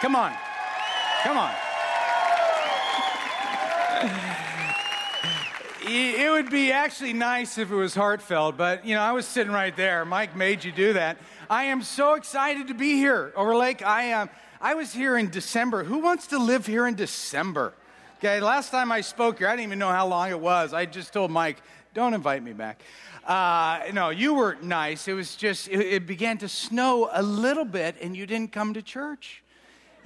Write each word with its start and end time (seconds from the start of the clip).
come 0.00 0.16
on. 0.16 0.32
Come 1.22 1.38
on. 1.38 1.54
it 5.88 6.30
would 6.30 6.50
be 6.50 6.72
actually 6.72 7.12
nice 7.12 7.58
if 7.58 7.70
it 7.70 7.74
was 7.74 7.94
heartfelt, 7.94 8.56
but 8.56 8.84
you 8.84 8.94
know, 8.94 9.00
I 9.00 9.12
was 9.12 9.26
sitting 9.26 9.52
right 9.52 9.76
there. 9.76 10.04
Mike 10.04 10.36
made 10.36 10.64
you 10.64 10.72
do 10.72 10.92
that. 10.94 11.18
I 11.48 11.64
am 11.64 11.82
so 11.82 12.14
excited 12.14 12.68
to 12.68 12.74
be 12.74 12.92
here 12.92 13.32
Overlake. 13.36 13.84
I 13.84 14.04
am. 14.04 14.30
I 14.60 14.74
was 14.74 14.92
here 14.92 15.16
in 15.16 15.30
December. 15.30 15.84
Who 15.84 15.98
wants 15.98 16.28
to 16.28 16.38
live 16.38 16.66
here 16.66 16.86
in 16.86 16.94
December? 16.94 17.74
Okay, 18.18 18.40
last 18.40 18.70
time 18.70 18.90
I 18.90 19.02
spoke 19.02 19.38
here, 19.38 19.48
I 19.48 19.52
didn't 19.52 19.66
even 19.66 19.78
know 19.78 19.90
how 19.90 20.06
long 20.06 20.30
it 20.30 20.40
was. 20.40 20.72
I 20.72 20.86
just 20.86 21.12
told 21.12 21.30
Mike, 21.30 21.58
don't 21.92 22.14
invite 22.14 22.42
me 22.42 22.52
back. 22.52 22.80
Uh, 23.26 23.80
no, 23.92 24.10
you 24.10 24.34
were 24.34 24.56
nice. 24.62 25.06
It 25.06 25.12
was 25.12 25.36
just, 25.36 25.68
it, 25.68 25.80
it 25.80 26.06
began 26.06 26.38
to 26.38 26.48
snow 26.48 27.10
a 27.12 27.22
little 27.22 27.64
bit, 27.64 27.96
and 28.00 28.16
you 28.16 28.26
didn't 28.26 28.52
come 28.52 28.72
to 28.74 28.82
church. 28.82 29.42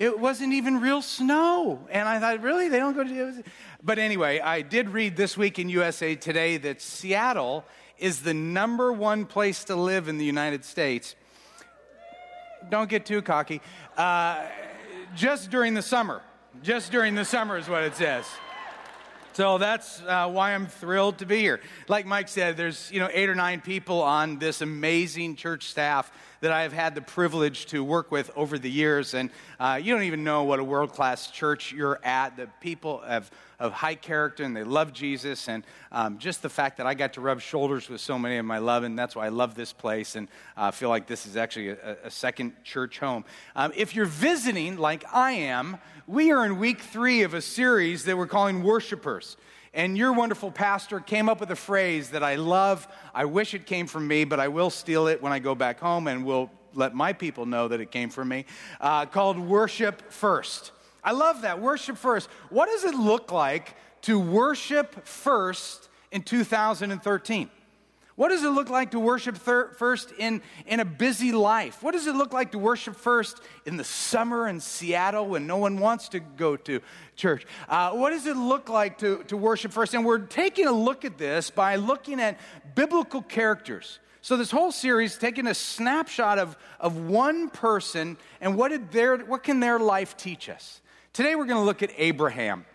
It 0.00 0.18
wasn't 0.18 0.54
even 0.54 0.80
real 0.80 1.02
snow. 1.02 1.86
And 1.90 2.08
I 2.08 2.18
thought, 2.18 2.40
really? 2.40 2.70
They 2.70 2.78
don't 2.78 2.94
go 2.94 3.04
to. 3.04 3.44
But 3.82 3.98
anyway, 3.98 4.40
I 4.40 4.62
did 4.62 4.88
read 4.88 5.14
this 5.14 5.36
week 5.36 5.58
in 5.58 5.68
USA 5.68 6.14
Today 6.14 6.56
that 6.56 6.80
Seattle 6.80 7.66
is 7.98 8.22
the 8.22 8.32
number 8.32 8.94
one 8.94 9.26
place 9.26 9.62
to 9.64 9.76
live 9.76 10.08
in 10.08 10.16
the 10.16 10.24
United 10.24 10.64
States. 10.64 11.16
Don't 12.70 12.88
get 12.88 13.04
too 13.04 13.20
cocky. 13.20 13.60
Uh, 13.94 14.46
just 15.14 15.50
during 15.50 15.74
the 15.74 15.82
summer. 15.82 16.22
Just 16.62 16.90
during 16.90 17.14
the 17.14 17.26
summer 17.26 17.58
is 17.58 17.68
what 17.68 17.82
it 17.82 17.94
says. 17.94 18.24
So 19.40 19.56
that's 19.56 20.02
uh, 20.02 20.28
why 20.28 20.52
I'm 20.52 20.66
thrilled 20.66 21.16
to 21.20 21.24
be 21.24 21.38
here. 21.38 21.60
Like 21.88 22.04
Mike 22.04 22.28
said, 22.28 22.58
there's 22.58 22.90
you 22.92 23.00
know 23.00 23.08
eight 23.10 23.30
or 23.30 23.34
nine 23.34 23.62
people 23.62 24.02
on 24.02 24.38
this 24.38 24.60
amazing 24.60 25.36
church 25.36 25.68
staff 25.68 26.12
that 26.42 26.52
I 26.52 26.60
have 26.60 26.74
had 26.74 26.94
the 26.94 27.00
privilege 27.00 27.64
to 27.66 27.82
work 27.82 28.10
with 28.12 28.30
over 28.36 28.58
the 28.58 28.70
years, 28.70 29.14
and 29.14 29.30
uh, 29.58 29.80
you 29.82 29.94
don't 29.94 30.02
even 30.02 30.24
know 30.24 30.42
what 30.42 30.58
a 30.58 30.64
world 30.64 30.92
class 30.92 31.30
church 31.30 31.72
you're 31.72 31.98
at. 32.04 32.36
The 32.36 32.48
people 32.60 32.98
have 32.98 33.30
of 33.60 33.74
high 33.74 33.94
character 33.94 34.42
and 34.42 34.56
they 34.56 34.64
love 34.64 34.92
Jesus, 34.92 35.48
and 35.48 35.64
um, 35.92 36.18
just 36.18 36.42
the 36.42 36.48
fact 36.48 36.78
that 36.78 36.86
I 36.86 36.94
got 36.94 37.12
to 37.14 37.20
rub 37.20 37.40
shoulders 37.40 37.88
with 37.88 38.00
so 38.00 38.18
many 38.18 38.38
of 38.38 38.44
my 38.46 38.58
love, 38.58 38.84
and 38.84 38.98
that's 38.98 39.14
why 39.14 39.26
I 39.26 39.28
love 39.28 39.54
this 39.54 39.72
place, 39.72 40.16
and 40.16 40.28
uh, 40.56 40.70
feel 40.70 40.88
like 40.88 41.06
this 41.06 41.26
is 41.26 41.36
actually 41.36 41.68
a, 41.68 41.96
a 42.04 42.10
second 42.10 42.52
church 42.64 42.98
home. 42.98 43.24
Um, 43.54 43.72
if 43.76 43.94
you're 43.94 44.06
visiting, 44.06 44.78
like 44.78 45.04
I 45.12 45.32
am, 45.32 45.76
we 46.10 46.32
are 46.32 46.44
in 46.44 46.58
week 46.58 46.80
three 46.80 47.22
of 47.22 47.34
a 47.34 47.40
series 47.40 48.02
that 48.02 48.18
we're 48.18 48.26
calling 48.26 48.64
Worshipers. 48.64 49.36
And 49.72 49.96
your 49.96 50.12
wonderful 50.12 50.50
pastor 50.50 50.98
came 50.98 51.28
up 51.28 51.38
with 51.38 51.52
a 51.52 51.56
phrase 51.56 52.10
that 52.10 52.24
I 52.24 52.34
love. 52.34 52.88
I 53.14 53.26
wish 53.26 53.54
it 53.54 53.64
came 53.64 53.86
from 53.86 54.08
me, 54.08 54.24
but 54.24 54.40
I 54.40 54.48
will 54.48 54.70
steal 54.70 55.06
it 55.06 55.22
when 55.22 55.32
I 55.32 55.38
go 55.38 55.54
back 55.54 55.78
home 55.78 56.08
and 56.08 56.24
will 56.24 56.50
let 56.74 56.96
my 56.96 57.12
people 57.12 57.46
know 57.46 57.68
that 57.68 57.80
it 57.80 57.92
came 57.92 58.10
from 58.10 58.26
me, 58.26 58.44
uh, 58.80 59.06
called 59.06 59.38
worship 59.38 60.10
first. 60.10 60.72
I 61.04 61.12
love 61.12 61.42
that. 61.42 61.60
Worship 61.60 61.96
first. 61.96 62.28
What 62.48 62.66
does 62.66 62.82
it 62.82 62.96
look 62.96 63.30
like 63.30 63.76
to 64.02 64.18
worship 64.18 65.06
first 65.06 65.88
in 66.10 66.22
2013? 66.22 67.48
What 68.20 68.28
does 68.28 68.44
it 68.44 68.50
look 68.50 68.68
like 68.68 68.90
to 68.90 69.00
worship 69.00 69.34
thir- 69.38 69.70
first 69.78 70.12
in, 70.18 70.42
in 70.66 70.78
a 70.78 70.84
busy 70.84 71.32
life? 71.32 71.82
What 71.82 71.92
does 71.92 72.06
it 72.06 72.14
look 72.14 72.34
like 72.34 72.52
to 72.52 72.58
worship 72.58 72.94
first 72.94 73.40
in 73.64 73.78
the 73.78 73.82
summer 73.82 74.46
in 74.46 74.60
Seattle 74.60 75.26
when 75.26 75.46
no 75.46 75.56
one 75.56 75.78
wants 75.78 76.10
to 76.10 76.20
go 76.20 76.54
to 76.54 76.82
church? 77.16 77.46
Uh, 77.66 77.92
what 77.92 78.10
does 78.10 78.26
it 78.26 78.36
look 78.36 78.68
like 78.68 78.98
to, 78.98 79.24
to 79.28 79.38
worship 79.38 79.72
first? 79.72 79.94
And 79.94 80.04
we're 80.04 80.18
taking 80.18 80.66
a 80.66 80.72
look 80.72 81.06
at 81.06 81.16
this 81.16 81.48
by 81.48 81.76
looking 81.76 82.20
at 82.20 82.38
biblical 82.74 83.22
characters. 83.22 84.00
So, 84.20 84.36
this 84.36 84.50
whole 84.50 84.70
series 84.70 85.16
taking 85.16 85.46
a 85.46 85.54
snapshot 85.54 86.38
of, 86.38 86.58
of 86.78 86.98
one 86.98 87.48
person 87.48 88.18
and 88.42 88.54
what, 88.54 88.68
did 88.68 88.92
their, 88.92 89.16
what 89.16 89.44
can 89.44 89.60
their 89.60 89.78
life 89.78 90.14
teach 90.18 90.50
us? 90.50 90.82
Today, 91.14 91.36
we're 91.36 91.46
going 91.46 91.58
to 91.58 91.64
look 91.64 91.82
at 91.82 91.90
Abraham. 91.96 92.66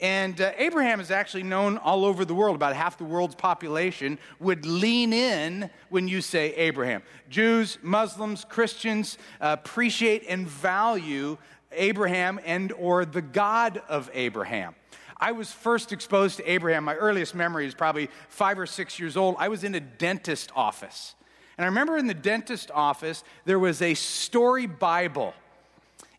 And 0.00 0.40
uh, 0.40 0.52
Abraham 0.58 1.00
is 1.00 1.10
actually 1.10 1.44
known 1.44 1.78
all 1.78 2.04
over 2.04 2.24
the 2.24 2.34
world. 2.34 2.56
About 2.56 2.74
half 2.74 2.98
the 2.98 3.04
world's 3.04 3.36
population 3.36 4.18
would 4.40 4.66
lean 4.66 5.12
in 5.12 5.70
when 5.88 6.08
you 6.08 6.20
say 6.20 6.52
Abraham. 6.54 7.02
Jews, 7.30 7.78
Muslims, 7.82 8.44
Christians 8.44 9.18
uh, 9.40 9.56
appreciate 9.58 10.24
and 10.28 10.48
value 10.48 11.38
Abraham 11.72 12.40
and 12.44 12.72
or 12.72 13.04
the 13.04 13.22
God 13.22 13.82
of 13.88 14.10
Abraham. 14.14 14.74
I 15.20 15.32
was 15.32 15.52
first 15.52 15.92
exposed 15.92 16.38
to 16.38 16.50
Abraham. 16.50 16.84
My 16.84 16.96
earliest 16.96 17.34
memory 17.34 17.66
is 17.66 17.74
probably 17.74 18.10
five 18.28 18.58
or 18.58 18.66
six 18.66 18.98
years 18.98 19.16
old. 19.16 19.36
I 19.38 19.48
was 19.48 19.64
in 19.64 19.74
a 19.74 19.80
dentist 19.80 20.50
office. 20.56 21.14
And 21.56 21.64
I 21.64 21.68
remember 21.68 21.96
in 21.96 22.08
the 22.08 22.14
dentist 22.14 22.70
office, 22.72 23.22
there 23.44 23.60
was 23.60 23.80
a 23.80 23.94
story 23.94 24.66
Bible 24.66 25.34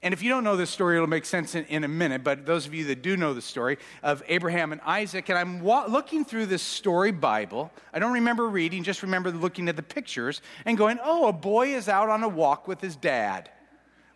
and 0.05 0.13
if 0.13 0.21
you 0.21 0.29
don't 0.29 0.43
know 0.43 0.55
this 0.55 0.69
story, 0.69 0.97
it'll 0.97 1.07
make 1.07 1.25
sense 1.25 1.55
in, 1.55 1.65
in, 1.65 1.83
a 1.83 1.87
minute. 1.87 2.23
But 2.23 2.45
those 2.45 2.67
of 2.67 2.75
you 2.75 2.85
that 2.85 3.01
do 3.01 3.17
know 3.17 3.33
the 3.33 3.41
story 3.41 3.79
of 4.03 4.21
Abraham 4.27 4.71
and 4.71 4.79
Isaac, 4.81 5.29
and 5.29 5.37
I'm 5.37 5.61
wa- 5.61 5.87
looking 5.87 6.23
through 6.23 6.45
this 6.45 6.61
story 6.61 7.11
Bible. 7.11 7.71
I 7.91 7.97
don't 7.97 8.13
remember 8.13 8.47
reading, 8.47 8.83
just 8.83 9.01
remember 9.01 9.31
looking 9.31 9.67
at 9.67 9.75
the 9.75 9.81
pictures 9.81 10.43
and 10.63 10.77
going, 10.77 10.99
oh, 11.03 11.27
a 11.27 11.33
boy 11.33 11.69
is 11.73 11.89
out 11.89 12.09
on 12.09 12.21
a 12.21 12.29
walk 12.29 12.67
with 12.67 12.81
his 12.81 12.95
dad. 12.95 13.49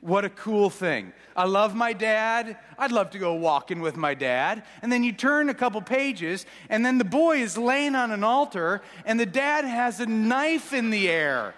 What 0.02 0.26
a 0.26 0.30
cool 0.30 0.70
thing. 0.70 1.12
I 1.36 1.46
love 1.46 1.74
my 1.74 1.94
dad. 1.94 2.58
I'd 2.78 2.92
love 2.92 3.10
to 3.10 3.18
go 3.18 3.34
walking 3.34 3.82
with 3.82 3.98
my 3.98 4.14
dad. 4.14 4.62
And 4.84 4.92
then 4.92 5.04
you 5.04 5.12
turn 5.12 5.50
a 5.50 5.56
couple 5.56 5.82
pages, 5.82 6.46
and 6.70 6.86
then 6.86 7.00
the 7.00 7.04
boy 7.04 7.42
is 7.42 7.58
laying 7.58 7.96
on 7.96 8.12
an 8.12 8.24
altar, 8.24 8.84
and 9.06 9.20
the 9.20 9.26
dad 9.26 9.66
has 9.66 10.00
a 10.00 10.06
knife 10.06 10.72
in 10.72 10.92
the 10.92 11.10
air. 11.10 11.56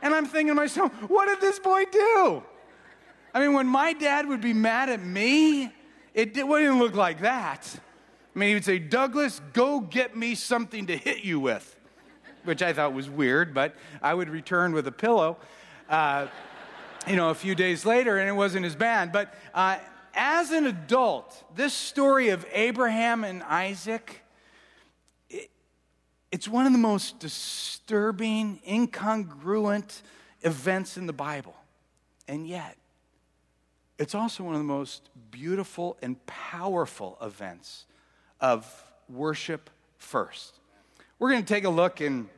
And 0.00 0.14
I'm 0.14 0.24
thinking 0.24 0.48
to 0.48 0.54
myself, 0.54 0.90
what 1.10 1.26
did 1.26 1.42
this 1.42 1.58
boy 1.58 1.84
do? 1.92 2.42
I 3.34 3.40
mean, 3.40 3.52
when 3.52 3.66
my 3.66 3.92
dad 3.92 4.26
would 4.28 4.40
be 4.40 4.52
mad 4.52 4.88
at 4.88 5.04
me, 5.04 5.70
it 6.14 6.46
wouldn't 6.46 6.78
look 6.78 6.94
like 6.94 7.20
that. 7.20 7.78
I 8.34 8.38
mean, 8.38 8.48
he 8.50 8.54
would 8.54 8.64
say, 8.64 8.78
Douglas, 8.78 9.40
go 9.52 9.80
get 9.80 10.16
me 10.16 10.34
something 10.34 10.86
to 10.86 10.96
hit 10.96 11.24
you 11.24 11.40
with, 11.40 11.76
which 12.44 12.62
I 12.62 12.72
thought 12.72 12.92
was 12.92 13.08
weird, 13.08 13.54
but 13.54 13.74
I 14.02 14.14
would 14.14 14.28
return 14.28 14.72
with 14.72 14.86
a 14.86 14.92
pillow, 14.92 15.38
uh, 15.88 16.26
you 17.06 17.16
know, 17.16 17.30
a 17.30 17.34
few 17.34 17.54
days 17.54 17.84
later, 17.84 18.18
and 18.18 18.28
it 18.28 18.32
wasn't 18.32 18.66
as 18.66 18.76
bad. 18.76 19.12
But 19.12 19.34
uh, 19.54 19.78
as 20.14 20.50
an 20.50 20.66
adult, 20.66 21.44
this 21.54 21.74
story 21.74 22.30
of 22.30 22.46
Abraham 22.52 23.24
and 23.24 23.42
Isaac, 23.42 24.22
it, 25.30 25.50
it's 26.32 26.48
one 26.48 26.66
of 26.66 26.72
the 26.72 26.78
most 26.78 27.18
disturbing, 27.20 28.60
incongruent 28.66 30.02
events 30.42 30.96
in 30.96 31.06
the 31.06 31.12
Bible. 31.12 31.54
And 32.28 32.46
yet, 32.46 32.76
it's 33.98 34.14
also 34.14 34.44
one 34.44 34.54
of 34.54 34.60
the 34.60 34.64
most 34.64 35.08
beautiful 35.30 35.96
and 36.02 36.24
powerful 36.26 37.16
events 37.22 37.86
of 38.40 38.66
worship 39.08 39.70
first. 39.96 40.58
We're 41.18 41.30
going 41.30 41.42
to 41.42 41.48
take 41.48 41.64
a 41.64 41.70
look 41.70 42.00
in 42.02 42.28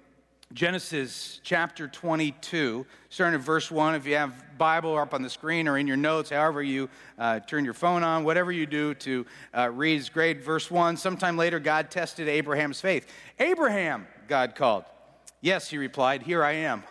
Genesis 0.52 1.40
chapter 1.42 1.88
22, 1.88 2.86
starting 3.10 3.38
at 3.38 3.44
verse 3.44 3.70
1. 3.70 3.96
If 3.96 4.06
you 4.06 4.14
have 4.14 4.56
Bible 4.56 4.96
up 4.96 5.12
on 5.12 5.22
the 5.22 5.28
screen 5.28 5.66
or 5.66 5.76
in 5.76 5.86
your 5.86 5.96
notes, 5.96 6.30
however 6.30 6.62
you 6.62 6.88
uh, 7.18 7.40
turn 7.40 7.64
your 7.64 7.74
phone 7.74 8.02
on, 8.02 8.22
whatever 8.22 8.52
you 8.52 8.64
do 8.64 8.94
to 8.94 9.26
uh, 9.52 9.68
read 9.70 9.96
is 9.96 10.08
great. 10.08 10.42
Verse 10.42 10.70
1 10.70 10.96
Sometime 10.96 11.36
later, 11.36 11.58
God 11.58 11.90
tested 11.90 12.28
Abraham's 12.28 12.80
faith. 12.80 13.06
Abraham, 13.40 14.06
God 14.28 14.54
called. 14.54 14.84
Yes, 15.40 15.68
he 15.68 15.76
replied, 15.76 16.22
Here 16.22 16.42
I 16.42 16.52
am. 16.52 16.84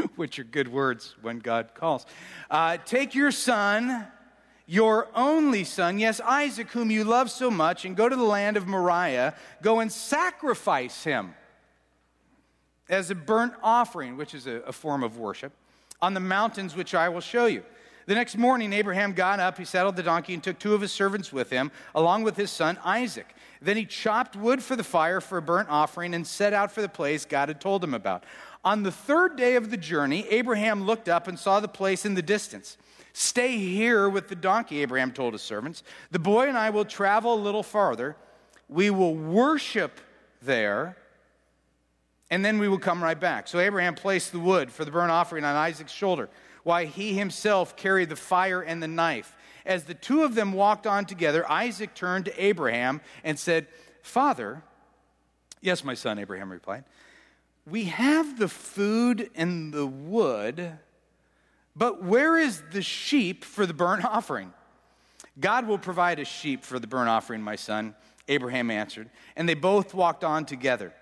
which 0.16 0.38
are 0.38 0.44
good 0.44 0.68
words 0.68 1.14
when 1.22 1.38
God 1.38 1.74
calls. 1.74 2.06
Uh, 2.50 2.78
take 2.84 3.14
your 3.14 3.30
son, 3.30 4.06
your 4.72 5.06
only 5.14 5.64
son, 5.64 5.98
yes, 5.98 6.18
Isaac, 6.18 6.70
whom 6.70 6.90
you 6.90 7.04
love 7.04 7.30
so 7.30 7.50
much, 7.50 7.84
and 7.84 7.94
go 7.94 8.08
to 8.08 8.16
the 8.16 8.22
land 8.22 8.56
of 8.56 8.66
Moriah. 8.66 9.34
Go 9.60 9.80
and 9.80 9.92
sacrifice 9.92 11.04
him 11.04 11.34
as 12.88 13.10
a 13.10 13.14
burnt 13.14 13.52
offering, 13.62 14.16
which 14.16 14.32
is 14.32 14.46
a, 14.46 14.62
a 14.62 14.72
form 14.72 15.02
of 15.02 15.18
worship, 15.18 15.52
on 16.00 16.14
the 16.14 16.20
mountains 16.20 16.74
which 16.74 16.94
I 16.94 17.10
will 17.10 17.20
show 17.20 17.44
you. 17.44 17.62
The 18.06 18.14
next 18.14 18.38
morning, 18.38 18.72
Abraham 18.72 19.12
got 19.12 19.40
up, 19.40 19.58
he 19.58 19.66
saddled 19.66 19.96
the 19.96 20.02
donkey, 20.02 20.32
and 20.32 20.42
took 20.42 20.58
two 20.58 20.72
of 20.72 20.80
his 20.80 20.90
servants 20.90 21.34
with 21.34 21.50
him, 21.50 21.70
along 21.94 22.22
with 22.22 22.38
his 22.38 22.50
son 22.50 22.78
Isaac. 22.82 23.34
Then 23.60 23.76
he 23.76 23.84
chopped 23.84 24.36
wood 24.36 24.62
for 24.62 24.74
the 24.74 24.82
fire 24.82 25.20
for 25.20 25.36
a 25.36 25.42
burnt 25.42 25.68
offering 25.68 26.14
and 26.14 26.26
set 26.26 26.54
out 26.54 26.72
for 26.72 26.80
the 26.80 26.88
place 26.88 27.26
God 27.26 27.50
had 27.50 27.60
told 27.60 27.84
him 27.84 27.92
about. 27.92 28.24
On 28.64 28.84
the 28.84 28.90
third 28.90 29.36
day 29.36 29.56
of 29.56 29.70
the 29.70 29.76
journey, 29.76 30.26
Abraham 30.30 30.84
looked 30.84 31.10
up 31.10 31.28
and 31.28 31.38
saw 31.38 31.60
the 31.60 31.68
place 31.68 32.06
in 32.06 32.14
the 32.14 32.22
distance. 32.22 32.78
Stay 33.12 33.58
here 33.58 34.08
with 34.08 34.28
the 34.28 34.34
donkey, 34.34 34.80
Abraham 34.80 35.12
told 35.12 35.34
his 35.34 35.42
servants. 35.42 35.82
The 36.10 36.18
boy 36.18 36.48
and 36.48 36.56
I 36.56 36.70
will 36.70 36.84
travel 36.84 37.34
a 37.34 37.36
little 37.42 37.62
farther. 37.62 38.16
We 38.68 38.90
will 38.90 39.14
worship 39.14 40.00
there, 40.40 40.96
and 42.30 42.44
then 42.44 42.58
we 42.58 42.68
will 42.68 42.78
come 42.78 43.02
right 43.02 43.18
back. 43.18 43.48
So 43.48 43.58
Abraham 43.58 43.94
placed 43.94 44.32
the 44.32 44.38
wood 44.38 44.72
for 44.72 44.84
the 44.84 44.90
burnt 44.90 45.10
offering 45.10 45.44
on 45.44 45.54
Isaac's 45.54 45.92
shoulder, 45.92 46.30
while 46.62 46.86
he 46.86 47.14
himself 47.14 47.76
carried 47.76 48.08
the 48.08 48.16
fire 48.16 48.62
and 48.62 48.82
the 48.82 48.88
knife. 48.88 49.36
As 49.66 49.84
the 49.84 49.94
two 49.94 50.22
of 50.22 50.34
them 50.34 50.52
walked 50.52 50.86
on 50.86 51.04
together, 51.04 51.48
Isaac 51.50 51.94
turned 51.94 52.24
to 52.24 52.44
Abraham 52.44 53.00
and 53.22 53.38
said, 53.38 53.68
Father, 54.02 54.62
yes, 55.60 55.84
my 55.84 55.94
son, 55.94 56.18
Abraham 56.18 56.50
replied. 56.50 56.84
We 57.66 57.84
have 57.84 58.38
the 58.38 58.48
food 58.48 59.30
and 59.36 59.72
the 59.72 59.86
wood, 59.86 60.78
but 61.74 62.02
where 62.02 62.38
is 62.38 62.62
the 62.72 62.82
sheep 62.82 63.44
for 63.44 63.66
the 63.66 63.74
burnt 63.74 64.04
offering? 64.04 64.52
God 65.40 65.66
will 65.66 65.78
provide 65.78 66.18
a 66.18 66.24
sheep 66.24 66.64
for 66.64 66.78
the 66.78 66.86
burnt 66.86 67.08
offering, 67.08 67.42
my 67.42 67.56
son. 67.56 67.94
Abraham 68.28 68.70
answered, 68.70 69.10
and 69.36 69.48
they 69.48 69.54
both 69.54 69.94
walked 69.94 70.22
on 70.24 70.44
together. 70.44 70.92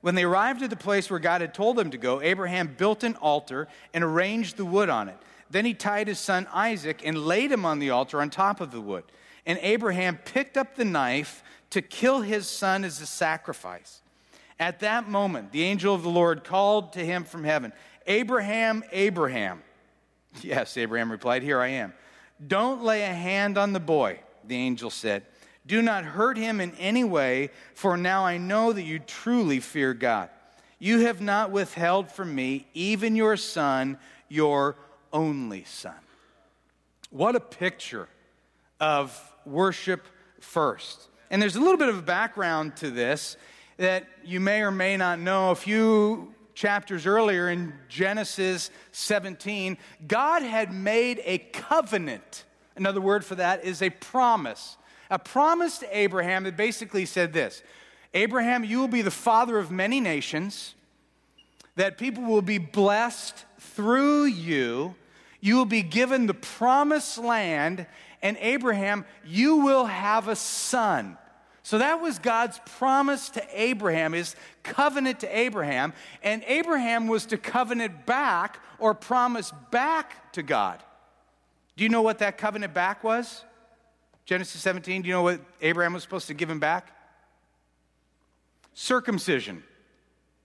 When 0.00 0.14
they 0.14 0.24
arrived 0.24 0.62
at 0.62 0.70
the 0.70 0.76
place 0.76 1.10
where 1.10 1.18
God 1.18 1.40
had 1.40 1.54
told 1.54 1.76
them 1.76 1.90
to 1.90 1.98
go, 1.98 2.20
Abraham 2.20 2.74
built 2.76 3.02
an 3.02 3.16
altar 3.16 3.66
and 3.94 4.04
arranged 4.04 4.56
the 4.56 4.64
wood 4.64 4.88
on 4.88 5.08
it. 5.08 5.16
Then 5.50 5.64
he 5.64 5.74
tied 5.74 6.08
his 6.08 6.18
son 6.18 6.46
Isaac 6.52 7.02
and 7.04 7.18
laid 7.18 7.50
him 7.50 7.64
on 7.64 7.78
the 7.78 7.90
altar 7.90 8.20
on 8.20 8.30
top 8.30 8.60
of 8.60 8.72
the 8.72 8.80
wood. 8.80 9.04
And 9.46 9.58
Abraham 9.62 10.18
picked 10.24 10.56
up 10.56 10.74
the 10.74 10.84
knife 10.84 11.42
to 11.70 11.80
kill 11.82 12.20
his 12.20 12.46
son 12.46 12.84
as 12.84 13.00
a 13.00 13.06
sacrifice. 13.06 14.00
At 14.58 14.80
that 14.80 15.08
moment, 15.08 15.52
the 15.52 15.62
angel 15.62 15.94
of 15.94 16.02
the 16.02 16.08
Lord 16.08 16.44
called 16.44 16.92
to 16.94 17.04
him 17.04 17.24
from 17.24 17.44
heaven, 17.44 17.72
Abraham, 18.06 18.82
Abraham. 18.92 19.62
Yes, 20.42 20.76
Abraham 20.76 21.10
replied, 21.10 21.42
Here 21.42 21.60
I 21.60 21.68
am. 21.68 21.92
Don't 22.46 22.82
lay 22.82 23.02
a 23.02 23.14
hand 23.14 23.56
on 23.56 23.72
the 23.72 23.80
boy, 23.80 24.20
the 24.44 24.56
angel 24.56 24.90
said. 24.90 25.24
Do 25.66 25.82
not 25.82 26.04
hurt 26.04 26.36
him 26.36 26.60
in 26.60 26.72
any 26.76 27.02
way, 27.02 27.50
for 27.74 27.96
now 27.96 28.24
I 28.24 28.38
know 28.38 28.72
that 28.72 28.82
you 28.82 28.98
truly 29.00 29.58
fear 29.60 29.94
God. 29.94 30.30
You 30.78 31.00
have 31.00 31.20
not 31.20 31.50
withheld 31.50 32.12
from 32.12 32.34
me 32.34 32.66
even 32.74 33.16
your 33.16 33.36
son, 33.36 33.98
your 34.28 34.76
only 35.12 35.64
son. 35.64 35.94
What 37.10 37.34
a 37.34 37.40
picture 37.40 38.08
of 38.78 39.18
worship 39.44 40.06
first. 40.40 41.08
And 41.30 41.40
there's 41.40 41.56
a 41.56 41.60
little 41.60 41.78
bit 41.78 41.88
of 41.88 41.98
a 41.98 42.02
background 42.02 42.76
to 42.76 42.90
this 42.90 43.36
that 43.78 44.06
you 44.24 44.40
may 44.40 44.62
or 44.62 44.70
may 44.70 44.96
not 44.96 45.18
know. 45.18 45.50
If 45.50 45.60
few 45.60 46.34
chapters 46.56 47.06
earlier 47.06 47.50
in 47.50 47.72
Genesis 47.88 48.70
17, 48.90 49.76
God 50.08 50.42
had 50.42 50.72
made 50.72 51.20
a 51.24 51.38
covenant. 51.38 52.44
Another 52.74 53.00
word 53.00 53.24
for 53.24 53.34
that 53.36 53.62
is 53.64 53.82
a 53.82 53.90
promise. 53.90 54.78
A 55.10 55.18
promise 55.18 55.78
to 55.78 55.96
Abraham 55.96 56.44
that 56.44 56.56
basically 56.56 57.04
said 57.04 57.32
this 57.32 57.62
Abraham, 58.14 58.64
you 58.64 58.80
will 58.80 58.88
be 58.88 59.02
the 59.02 59.10
father 59.10 59.58
of 59.58 59.70
many 59.70 60.00
nations, 60.00 60.74
that 61.76 61.98
people 61.98 62.24
will 62.24 62.42
be 62.42 62.58
blessed 62.58 63.44
through 63.60 64.24
you. 64.24 64.96
You 65.40 65.56
will 65.56 65.66
be 65.66 65.82
given 65.82 66.26
the 66.26 66.34
promised 66.34 67.18
land, 67.18 67.86
and 68.22 68.38
Abraham, 68.40 69.04
you 69.24 69.58
will 69.58 69.84
have 69.84 70.26
a 70.26 70.34
son. 70.34 71.18
So 71.66 71.78
that 71.78 72.00
was 72.00 72.20
God's 72.20 72.60
promise 72.78 73.28
to 73.30 73.44
Abraham, 73.52 74.12
his 74.12 74.36
covenant 74.62 75.18
to 75.18 75.36
Abraham. 75.36 75.94
And 76.22 76.44
Abraham 76.46 77.08
was 77.08 77.26
to 77.26 77.36
covenant 77.36 78.06
back 78.06 78.60
or 78.78 78.94
promise 78.94 79.52
back 79.72 80.32
to 80.34 80.44
God. 80.44 80.80
Do 81.76 81.82
you 81.82 81.90
know 81.90 82.02
what 82.02 82.20
that 82.20 82.38
covenant 82.38 82.72
back 82.72 83.02
was? 83.02 83.42
Genesis 84.26 84.60
17, 84.60 85.02
do 85.02 85.08
you 85.08 85.12
know 85.12 85.22
what 85.22 85.40
Abraham 85.60 85.94
was 85.94 86.04
supposed 86.04 86.28
to 86.28 86.34
give 86.34 86.48
him 86.48 86.60
back? 86.60 86.92
Circumcision. 88.74 89.64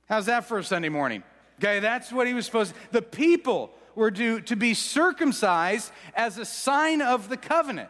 How's 0.10 0.26
that 0.26 0.46
for 0.46 0.58
a 0.58 0.64
Sunday 0.64 0.90
morning? 0.90 1.22
Okay, 1.60 1.80
that's 1.82 2.12
what 2.12 2.26
he 2.26 2.34
was 2.34 2.48
supposed 2.48 2.74
to. 2.74 2.80
The 2.94 3.04
people 3.04 3.70
were 3.94 4.10
to, 4.10 4.42
to 4.42 4.56
be 4.56 4.74
circumcised 4.74 5.92
as 6.16 6.40
a 6.40 6.46
sign 6.46 7.00
of 7.00 7.30
the 7.30 7.38
covenant. 7.38 7.90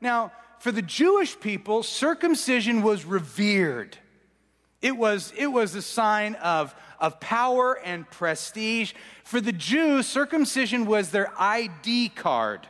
Now, 0.00 0.32
for 0.60 0.70
the 0.70 0.82
Jewish 0.82 1.40
people, 1.40 1.82
circumcision 1.82 2.82
was 2.82 3.06
revered. 3.06 3.96
It 4.82 4.94
was, 4.94 5.32
it 5.36 5.46
was 5.46 5.74
a 5.74 5.80
sign 5.80 6.34
of, 6.34 6.74
of 7.00 7.18
power 7.18 7.78
and 7.82 8.08
prestige. 8.10 8.92
For 9.24 9.40
the 9.40 9.52
Jews, 9.52 10.06
circumcision 10.06 10.84
was 10.84 11.10
their 11.10 11.32
ID 11.38 12.10
card. 12.10 12.66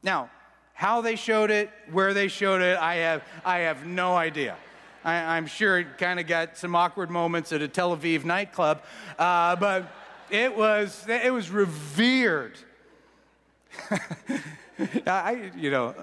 Now, 0.00 0.30
how 0.74 1.00
they 1.00 1.16
showed 1.16 1.50
it, 1.50 1.70
where 1.90 2.14
they 2.14 2.28
showed 2.28 2.62
it, 2.62 2.78
I 2.78 2.94
have, 2.96 3.24
I 3.44 3.58
have 3.58 3.84
no 3.84 4.14
idea. 4.14 4.56
I, 5.04 5.36
am 5.36 5.46
sure 5.46 5.80
it 5.80 5.98
kind 5.98 6.20
of 6.20 6.28
got 6.28 6.56
some 6.56 6.76
awkward 6.76 7.10
moments 7.10 7.52
at 7.52 7.60
a 7.62 7.68
Tel 7.68 7.96
Aviv 7.96 8.24
nightclub, 8.24 8.80
uh, 9.18 9.56
but 9.56 9.92
it 10.30 10.56
was, 10.56 11.04
it 11.08 11.32
was 11.32 11.50
revered. 11.50 12.56
I, 15.06 15.50
you 15.56 15.72
know, 15.72 15.94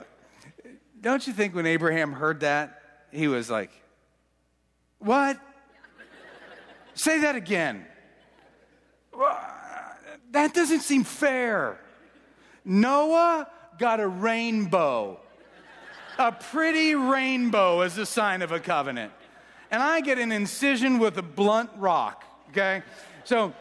don't 1.01 1.25
you 1.25 1.33
think 1.33 1.55
when 1.55 1.65
Abraham 1.65 2.13
heard 2.13 2.41
that, 2.41 2.81
he 3.11 3.27
was 3.27 3.49
like, 3.49 3.71
What? 4.99 5.39
Say 6.93 7.21
that 7.21 7.35
again. 7.35 7.85
That 10.31 10.53
doesn't 10.53 10.81
seem 10.81 11.03
fair. 11.03 11.79
Noah 12.63 13.47
got 13.77 13.99
a 13.99 14.07
rainbow 14.07 15.19
a 16.17 16.31
pretty 16.31 16.95
rainbow 16.95 17.81
as 17.81 17.97
a 17.97 18.05
sign 18.05 18.41
of 18.41 18.51
a 18.51 18.59
covenant. 18.59 19.11
And 19.71 19.81
I 19.81 20.01
get 20.01 20.17
an 20.19 20.31
incision 20.31 20.99
with 20.99 21.17
a 21.17 21.21
blunt 21.21 21.69
rock, 21.77 22.23
okay? 22.49 22.83
So, 23.23 23.53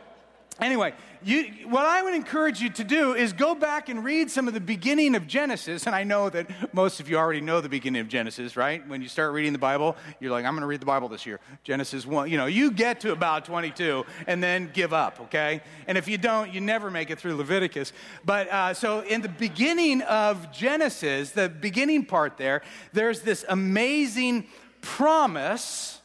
anyway, 0.61 0.95
you, 1.23 1.45
what 1.69 1.85
I 1.85 2.03
would 2.03 2.15
encourage 2.15 2.61
you 2.61 2.71
to 2.71 2.85
do 2.85 3.15
is 3.15 3.33
go 3.33 3.55
back 3.55 3.89
and 3.91 4.03
read 4.03 4.31
some 4.31 4.49
of 4.49 4.55
the 4.55 4.61
beginning 4.61 5.15
of 5.15 5.27
Genesis. 5.27 5.87
And 5.87 5.95
I 5.95 6.03
know 6.03 6.31
that 6.31 6.75
most 6.75 6.99
of 6.99 7.11
you 7.11 7.17
already 7.19 7.43
know 7.43 7.61
the 7.61 7.69
beginning 7.69 8.01
of 8.01 8.09
Genesis, 8.09 8.57
right? 8.57 8.87
When 8.89 9.03
you 9.03 9.09
start 9.09 9.35
reading 9.35 9.53
the 9.53 9.59
Bible, 9.59 9.97
you're 10.19 10.31
like, 10.31 10.47
I'm 10.47 10.55
going 10.55 10.63
to 10.63 10.67
read 10.67 10.81
the 10.81 10.87
Bible 10.87 11.09
this 11.09 11.27
year. 11.27 11.39
Genesis 11.63 12.07
1. 12.07 12.31
You 12.31 12.39
know, 12.39 12.47
you 12.47 12.71
get 12.71 13.01
to 13.01 13.13
about 13.13 13.45
22 13.45 14.05
and 14.27 14.43
then 14.43 14.71
give 14.73 14.95
up, 14.95 15.21
okay? 15.23 15.61
And 15.87 15.99
if 15.99 16.09
you 16.09 16.17
don't, 16.17 16.55
you 16.55 16.61
never 16.61 16.91
make 16.91 17.11
it 17.11 17.19
through 17.19 17.37
Leviticus. 17.37 17.93
But 18.25 18.49
uh, 18.49 18.75
so 18.75 19.01
in 19.01 19.21
the 19.21 19.29
beginning 19.29 20.01
of 20.03 20.51
Genesis, 20.53 21.33
the 21.33 21.51
beginning 21.51 22.07
part 22.07 22.39
there, 22.39 22.63
there's 22.95 23.21
this 23.21 23.45
amazing 23.49 24.47
promise 24.81 26.01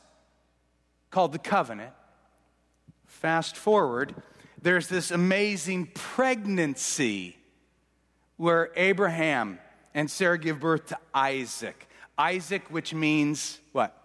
called 1.10 1.31
the 1.31 1.40
covenant. 1.40 1.94
Fast 3.06 3.56
forward 3.56 4.13
there's 4.62 4.88
this 4.88 5.12
amazing 5.12 5.88
pregnancy 5.94 7.38
where 8.38 8.71
Abraham 8.76 9.59
and 9.94 10.09
Sarah 10.09 10.38
give 10.38 10.59
birth 10.59 10.88
to 10.88 10.97
Isaac. 11.14 11.88
Isaac, 12.18 12.64
which 12.69 12.94
means 12.94 13.59
what? 13.71 13.95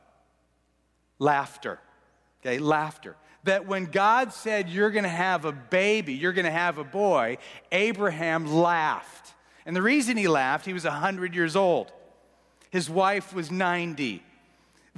Laughter. 1.19 1.79
Okay, 2.41 2.59
laughter. 2.59 3.17
That 3.45 3.67
when 3.67 3.87
God 3.87 4.33
said, 4.33 4.69
You're 4.69 4.91
going 4.91 5.05
to 5.05 5.09
have 5.09 5.45
a 5.45 5.53
baby, 5.53 6.15
you're 6.15 6.33
going 6.33 6.45
to 6.45 6.51
have 6.51 6.79
a 6.79 6.85
boy, 6.85 7.39
Abraham 7.73 8.53
laughed. 8.53 9.35
And 9.67 9.77
the 9.77 9.83
reason 9.83 10.17
he 10.17 10.29
laughed, 10.29 10.67
he 10.67 10.73
was 10.73 10.85
100 10.85 11.35
years 11.35 11.57
old. 11.57 11.93
His 12.71 12.89
wife 12.89 13.35
was 13.35 13.51
90. 13.51 14.23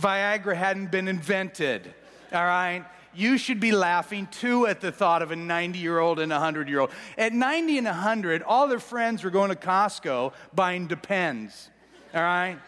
Viagra 0.01 0.57
hadn't 0.57 0.91
been 0.91 1.09
invented, 1.09 1.93
all 2.33 2.45
right? 2.45 2.85
You 3.15 3.39
should 3.39 3.61
be 3.61 3.73
laughing 3.73 4.29
too 4.31 4.67
at 4.67 4.81
the 4.81 4.93
thought 4.93 5.23
of 5.23 5.31
a 5.31 5.37
90 5.37 5.79
year 5.79 5.99
old 5.99 6.19
and 6.19 6.33
a 6.33 6.37
100 6.37 6.69
year 6.69 6.81
old. 6.81 6.91
At 7.19 7.33
90 7.33 7.79
and 7.79 7.87
100, 7.87 8.43
all 8.43 8.69
their 8.69 8.79
friends 8.79 9.25
were 9.25 9.31
going 9.31 9.51
to 9.51 9.57
Costco 9.57 10.33
buying 10.55 10.87
Depends, 10.87 11.71
all 12.15 12.23
right? 12.23 12.59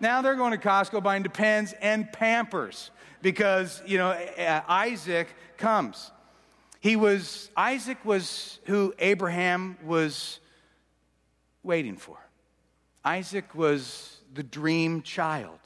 Now 0.00 0.22
they're 0.22 0.36
going 0.36 0.52
to 0.52 0.58
Costco 0.58 1.02
buying 1.02 1.22
Depends 1.22 1.74
and 1.80 2.10
Pampers 2.12 2.90
because, 3.22 3.82
you 3.86 3.98
know, 3.98 4.10
uh, 4.10 4.62
Isaac 4.66 5.28
comes. 5.56 6.10
He 6.80 6.96
was, 6.96 7.50
Isaac 7.56 8.02
was 8.04 8.58
who 8.64 8.94
Abraham 8.98 9.76
was 9.84 10.40
waiting 11.62 11.96
for. 11.96 12.16
Isaac 13.04 13.54
was 13.54 14.18
the 14.32 14.42
dream 14.42 15.02
child. 15.02 15.58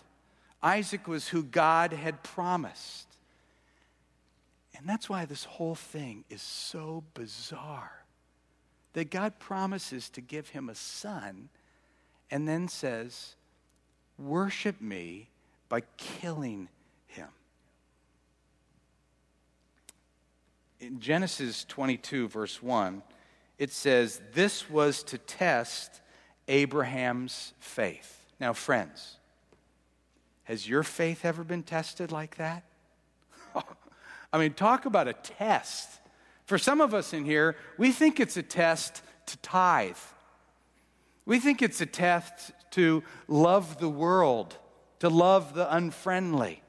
Isaac 0.63 1.07
was 1.07 1.29
who 1.29 1.45
God 1.45 1.93
had 1.93 2.23
promised. 2.23 3.07
And 4.85 4.91
that's 4.91 5.09
why 5.09 5.25
this 5.25 5.45
whole 5.45 5.77
thing 5.77 6.25
is 6.29 6.43
so 6.43 7.05
bizarre. 7.15 8.05
That 8.93 9.11
God 9.11 9.39
promises 9.39 10.11
to 10.11 10.21
give 10.21 10.51
him 10.51 10.69
a 10.69 10.75
son 10.75 11.49
and 12.31 12.47
then 12.47 12.69
says, 12.69 13.35
Worship 14.19 14.83
me 14.83 15.31
by 15.71 15.85
killing 15.97 16.69
him. 17.07 17.29
In 20.81 21.01
Genesis 21.01 21.65
22, 21.65 22.29
verse 22.29 22.63
1, 22.63 23.03
it 23.59 23.73
says, 23.73 24.21
This 24.35 24.69
was 24.69 25.03
to 25.05 25.17
test 25.17 26.03
Abraham's 26.47 27.55
faith. 27.59 28.27
Now, 28.39 28.53
friends, 28.53 29.17
has 30.43 30.69
your 30.69 30.83
faith 30.83 31.25
ever 31.25 31.43
been 31.43 31.63
tested 31.63 32.13
like 32.13 32.37
that? 32.37 32.65
I 34.35 34.39
mean, 34.39 34.53
talk 34.53 34.85
about 34.85 35.07
a 35.07 35.13
test. 35.13 35.89
For 36.47 36.59
some 36.59 36.81
of 36.81 36.93
us 36.93 37.13
in 37.13 37.25
here, 37.25 37.55
we 37.79 37.93
think 37.93 38.19
it's 38.19 38.37
a 38.37 38.43
test 38.43 39.01
to 39.27 39.37
tithe. 39.37 39.97
We 41.25 41.39
think 41.39 41.63
it's 41.63 41.81
a 41.81 41.87
test 41.87 42.51
to 42.73 43.05
love 43.29 43.79
the 43.79 43.89
world, 43.89 44.59
to 44.99 45.09
love 45.09 45.55
the 45.55 45.73
unfriendly. 45.73 46.63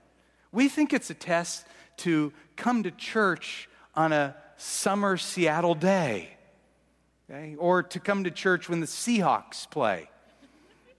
We 0.51 0.69
think 0.69 0.93
it's 0.93 1.09
a 1.09 1.15
test 1.15 1.65
to 1.97 2.31
come 2.55 2.83
to 2.83 2.91
church 2.91 3.67
on 3.95 4.13
a 4.13 4.35
summer 4.57 5.17
Seattle 5.17 5.73
day, 5.73 6.37
okay? 7.27 7.55
or 7.57 7.81
to 7.81 7.99
come 7.99 8.25
to 8.25 8.31
church 8.31 8.69
when 8.69 8.79
the 8.79 8.85
Seahawks 8.85 9.67
play. 9.67 10.07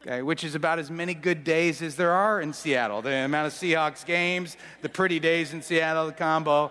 Okay, 0.07 0.23
which 0.23 0.45
is 0.45 0.55
about 0.55 0.79
as 0.79 0.89
many 0.89 1.15
good 1.15 1.43
days 1.43 1.83
as 1.83 1.97
there 1.97 2.13
are 2.13 2.41
in 2.41 2.53
Seattle. 2.53 3.03
The 3.03 3.11
amount 3.25 3.49
of 3.49 3.53
Seahawks 3.53 4.07
games, 4.07 4.57
the 4.81 4.89
pretty 4.89 5.19
days 5.19 5.53
in 5.53 5.63
Seattle, 5.63 6.07
the 6.07 6.13
combo. 6.13 6.71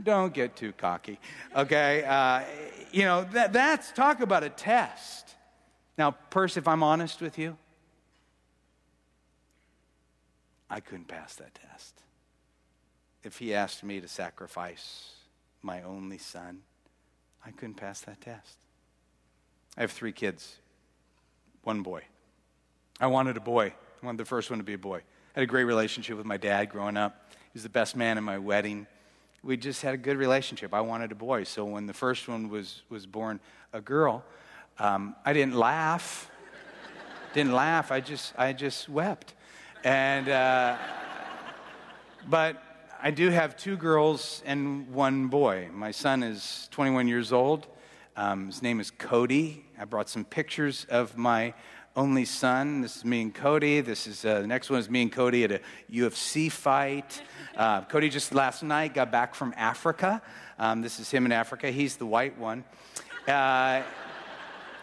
Don't 0.00 0.32
get 0.32 0.54
too 0.54 0.72
cocky, 0.72 1.18
okay? 1.56 2.04
Uh, 2.04 2.42
you 2.92 3.02
know, 3.02 3.24
that, 3.32 3.52
that's 3.52 3.90
talk 3.90 4.20
about 4.20 4.44
a 4.44 4.48
test. 4.48 5.34
Now, 5.98 6.12
Percy, 6.30 6.60
if 6.60 6.68
I'm 6.68 6.84
honest 6.84 7.20
with 7.20 7.36
you, 7.36 7.56
I 10.70 10.78
couldn't 10.78 11.08
pass 11.08 11.34
that 11.36 11.52
test. 11.54 12.00
If 13.24 13.38
he 13.38 13.54
asked 13.54 13.82
me 13.82 14.00
to 14.00 14.06
sacrifice 14.06 15.14
my 15.62 15.82
only 15.82 16.18
son, 16.18 16.60
I 17.44 17.50
couldn't 17.50 17.74
pass 17.74 18.02
that 18.02 18.20
test. 18.20 18.56
I 19.76 19.80
have 19.80 19.90
three 19.90 20.12
kids, 20.12 20.58
one 21.66 21.82
boy. 21.82 22.02
I 23.00 23.06
wanted 23.06 23.36
a 23.36 23.40
boy. 23.40 23.74
I 24.02 24.06
wanted 24.06 24.18
the 24.18 24.24
first 24.24 24.50
one 24.50 24.58
to 24.58 24.64
be 24.64 24.74
a 24.74 24.78
boy. 24.78 24.98
I 24.98 25.40
had 25.40 25.42
a 25.42 25.46
great 25.46 25.64
relationship 25.64 26.16
with 26.16 26.26
my 26.26 26.36
dad 26.36 26.70
growing 26.70 26.96
up. 26.96 27.32
He 27.32 27.50
was 27.54 27.62
the 27.62 27.68
best 27.68 27.96
man 27.96 28.18
in 28.18 28.24
my 28.24 28.38
wedding. 28.38 28.86
We 29.42 29.56
just 29.56 29.82
had 29.82 29.94
a 29.94 29.98
good 29.98 30.16
relationship. 30.16 30.72
I 30.72 30.80
wanted 30.80 31.12
a 31.12 31.14
boy. 31.14 31.44
So 31.44 31.64
when 31.64 31.86
the 31.86 31.92
first 31.92 32.28
one 32.28 32.48
was, 32.48 32.82
was 32.88 33.06
born 33.06 33.40
a 33.72 33.80
girl, 33.80 34.24
um, 34.78 35.16
I 35.24 35.32
didn't 35.32 35.54
laugh. 35.54 36.30
didn't 37.34 37.52
laugh. 37.52 37.90
I 37.90 38.00
just, 38.00 38.32
I 38.38 38.52
just 38.52 38.88
wept. 38.88 39.34
And, 39.82 40.28
uh, 40.28 40.76
but 42.28 42.62
I 43.02 43.10
do 43.10 43.28
have 43.28 43.56
two 43.56 43.76
girls 43.76 44.42
and 44.46 44.88
one 44.92 45.28
boy. 45.28 45.68
My 45.72 45.90
son 45.90 46.22
is 46.22 46.68
21 46.70 47.08
years 47.08 47.32
old. 47.32 47.66
Um, 48.16 48.46
his 48.46 48.62
name 48.62 48.78
is 48.78 48.92
Cody. 48.92 49.64
I 49.76 49.84
brought 49.86 50.08
some 50.08 50.24
pictures 50.24 50.86
of 50.88 51.16
my 51.16 51.52
only 51.96 52.24
son. 52.24 52.80
This 52.80 52.96
is 52.96 53.04
me 53.04 53.22
and 53.22 53.34
Cody. 53.34 53.80
This 53.80 54.06
is 54.06 54.24
uh, 54.24 54.40
the 54.40 54.46
next 54.46 54.70
one 54.70 54.78
is 54.78 54.88
me 54.88 55.02
and 55.02 55.10
Cody 55.10 55.42
at 55.42 55.50
a 55.50 55.60
UFC 55.92 56.50
fight. 56.50 57.22
Uh, 57.56 57.82
Cody 57.82 58.08
just 58.08 58.32
last 58.32 58.62
night 58.62 58.94
got 58.94 59.10
back 59.10 59.34
from 59.34 59.52
Africa. 59.56 60.22
Um, 60.60 60.80
this 60.80 61.00
is 61.00 61.10
him 61.10 61.26
in 61.26 61.32
Africa. 61.32 61.72
He's 61.72 61.96
the 61.96 62.06
white 62.06 62.38
one. 62.38 62.62
Uh, 63.26 63.82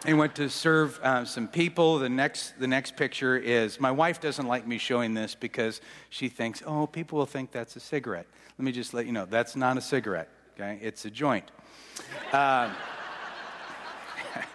he 0.04 0.12
went 0.12 0.34
to 0.34 0.50
serve 0.50 1.00
uh, 1.02 1.24
some 1.24 1.48
people. 1.48 1.98
The 2.00 2.10
next, 2.10 2.58
the 2.58 2.66
next 2.66 2.96
picture 2.96 3.38
is 3.38 3.80
my 3.80 3.90
wife 3.90 4.20
doesn't 4.20 4.46
like 4.46 4.66
me 4.66 4.76
showing 4.76 5.14
this 5.14 5.34
because 5.34 5.80
she 6.10 6.28
thinks, 6.28 6.62
oh, 6.66 6.86
people 6.86 7.18
will 7.18 7.26
think 7.26 7.50
that's 7.50 7.76
a 7.76 7.80
cigarette. 7.80 8.26
Let 8.58 8.64
me 8.66 8.72
just 8.72 8.92
let 8.92 9.06
you 9.06 9.12
know 9.12 9.24
that's 9.24 9.56
not 9.56 9.78
a 9.78 9.80
cigarette. 9.80 10.28
Okay, 10.54 10.78
it's 10.82 11.06
a 11.06 11.10
joint. 11.10 11.50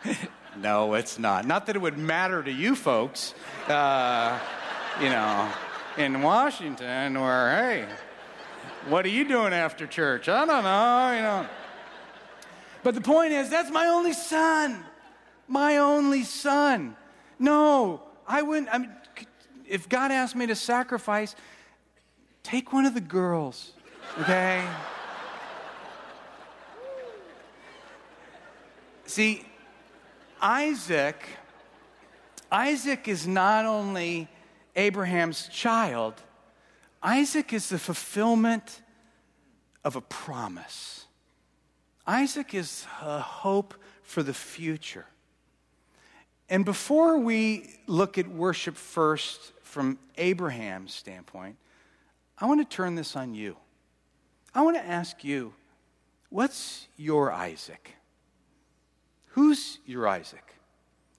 No, 0.59 0.95
it's 0.95 1.19
not. 1.19 1.45
Not 1.45 1.67
that 1.67 1.75
it 1.75 1.79
would 1.79 1.99
matter 1.99 2.41
to 2.41 2.51
you 2.51 2.75
folks, 2.75 3.35
uh, 3.67 4.39
you 4.99 5.07
know, 5.07 5.51
in 5.99 6.23
Washington, 6.23 7.21
where 7.21 7.49
hey, 7.51 7.85
what 8.89 9.05
are 9.05 9.09
you 9.09 9.27
doing 9.27 9.53
after 9.53 9.85
church? 9.85 10.27
I 10.27 10.45
don't 10.47 10.63
know, 10.63 11.11
you 11.15 11.21
know. 11.21 11.47
But 12.81 12.95
the 12.95 13.01
point 13.01 13.33
is, 13.33 13.51
that's 13.51 13.69
my 13.69 13.85
only 13.85 14.13
son 14.13 14.83
my 15.47 15.77
only 15.77 16.23
son. 16.23 16.95
No, 17.39 18.01
I 18.27 18.41
wouldn't. 18.41 18.69
I 18.73 18.79
mean, 18.79 18.91
if 19.67 19.87
God 19.87 20.11
asked 20.11 20.35
me 20.35 20.47
to 20.47 20.55
sacrifice, 20.55 21.35
take 22.43 22.73
one 22.73 22.85
of 22.85 22.93
the 22.93 23.01
girls, 23.01 23.73
okay? 24.21 24.67
See, 29.05 29.45
Isaac, 30.41 31.23
Isaac 32.51 33.07
is 33.07 33.27
not 33.27 33.65
only 33.65 34.27
Abraham's 34.75 35.47
child, 35.47 36.13
Isaac 37.01 37.53
is 37.53 37.69
the 37.69 37.79
fulfillment 37.79 38.81
of 39.83 39.95
a 39.95 40.01
promise. 40.01 41.05
Isaac 42.05 42.53
is 42.53 42.85
a 43.01 43.19
hope 43.19 43.73
for 44.01 44.23
the 44.23 44.33
future. 44.33 45.05
And 46.49 46.63
before 46.63 47.17
we 47.17 47.75
look 47.87 48.17
at 48.17 48.27
worship 48.27 48.77
first 48.77 49.51
from 49.61 49.99
Abraham's 50.17 50.93
standpoint, 50.93 51.57
I 52.37 52.45
want 52.45 52.67
to 52.67 52.75
turn 52.75 52.95
this 52.95 53.15
on 53.15 53.33
you. 53.33 53.57
I 54.55 54.61
want 54.61 54.77
to 54.77 54.85
ask 54.85 55.23
you, 55.23 55.53
what's 56.29 56.87
your 56.95 57.31
Isaac? 57.31 57.96
Who's 59.37 59.77
your 59.85 60.07
Isaac? 60.07 60.55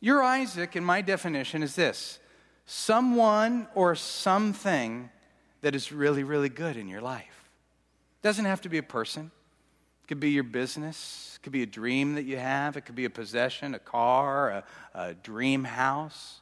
Your 0.01 0.25
Isaac, 0.25 0.75
in 0.75 0.83
my 0.83 1.03
definition, 1.03 1.63
is 1.63 1.77
this 1.77 2.19
someone 2.67 3.69
or 3.77 3.95
something 3.95 5.09
that 5.61 5.77
is 5.77 5.93
really, 5.93 6.25
really 6.25 6.49
good 6.49 6.77
in 6.77 6.89
your 6.89 7.01
life. 7.01 7.49
Doesn't 8.21 8.45
have 8.45 8.61
to 8.63 8.69
be 8.69 8.79
a 8.79 8.83
person, 8.83 9.31
it 10.03 10.09
could 10.09 10.19
be 10.19 10.31
your 10.31 10.43
business, 10.43 11.37
it 11.37 11.45
could 11.45 11.53
be 11.53 11.63
a 11.63 11.67
dream 11.67 12.17
that 12.17 12.25
you 12.25 12.39
have, 12.39 12.77
it 12.77 12.81
could 12.81 12.97
be 12.97 13.05
a 13.05 13.11
possession, 13.11 13.73
a 13.73 13.79
car, 13.79 14.51
a, 14.51 14.65
a 14.95 15.15
dream 15.15 15.63
house. 15.63 16.41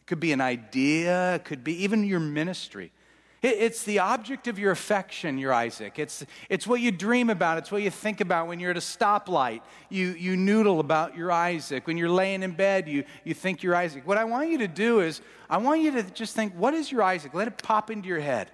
It 0.00 0.06
could 0.06 0.18
be 0.18 0.32
an 0.32 0.40
idea, 0.40 1.36
it 1.36 1.44
could 1.44 1.62
be 1.62 1.84
even 1.84 2.02
your 2.02 2.18
ministry. 2.18 2.90
It's 3.42 3.82
the 3.82 3.98
object 3.98 4.46
of 4.46 4.58
your 4.58 4.70
affection, 4.70 5.36
your 5.36 5.52
Isaac. 5.52 5.98
It's, 5.98 6.24
it's 6.48 6.64
what 6.64 6.80
you 6.80 6.92
dream 6.92 7.28
about. 7.28 7.58
It's 7.58 7.72
what 7.72 7.82
you 7.82 7.90
think 7.90 8.20
about 8.20 8.46
when 8.46 8.60
you're 8.60 8.70
at 8.70 8.76
a 8.76 8.80
stoplight. 8.80 9.62
You, 9.88 10.10
you 10.10 10.36
noodle 10.36 10.78
about 10.78 11.16
your 11.16 11.32
Isaac. 11.32 11.88
When 11.88 11.96
you're 11.96 12.08
laying 12.08 12.44
in 12.44 12.52
bed, 12.52 12.88
you, 12.88 13.02
you 13.24 13.34
think 13.34 13.64
your 13.64 13.74
Isaac. 13.74 14.06
What 14.06 14.16
I 14.16 14.24
want 14.24 14.50
you 14.50 14.58
to 14.58 14.68
do 14.68 15.00
is, 15.00 15.20
I 15.50 15.56
want 15.56 15.80
you 15.80 15.90
to 15.90 16.02
just 16.04 16.36
think, 16.36 16.54
what 16.54 16.72
is 16.72 16.92
your 16.92 17.02
Isaac? 17.02 17.34
Let 17.34 17.48
it 17.48 17.60
pop 17.60 17.90
into 17.90 18.08
your 18.08 18.20
head. 18.20 18.50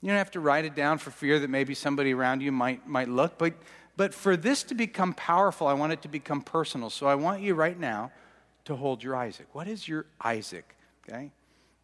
You 0.00 0.08
don't 0.08 0.18
have 0.18 0.32
to 0.32 0.40
write 0.40 0.64
it 0.64 0.74
down 0.74 0.98
for 0.98 1.12
fear 1.12 1.38
that 1.38 1.48
maybe 1.48 1.74
somebody 1.74 2.12
around 2.12 2.42
you 2.42 2.50
might, 2.50 2.88
might 2.88 3.08
look, 3.08 3.38
but 3.38 3.54
but 3.96 4.14
for 4.14 4.36
this 4.36 4.62
to 4.64 4.74
become 4.74 5.12
powerful, 5.14 5.66
I 5.66 5.74
want 5.74 5.92
it 5.92 6.02
to 6.02 6.08
become 6.08 6.40
personal. 6.40 6.90
So 6.90 7.06
I 7.06 7.14
want 7.14 7.42
you 7.42 7.54
right 7.54 7.78
now 7.78 8.10
to 8.64 8.74
hold 8.74 9.02
your 9.02 9.16
Isaac. 9.16 9.46
What 9.52 9.68
is 9.68 9.86
your 9.86 10.06
Isaac? 10.20 10.76
Okay? 11.08 11.30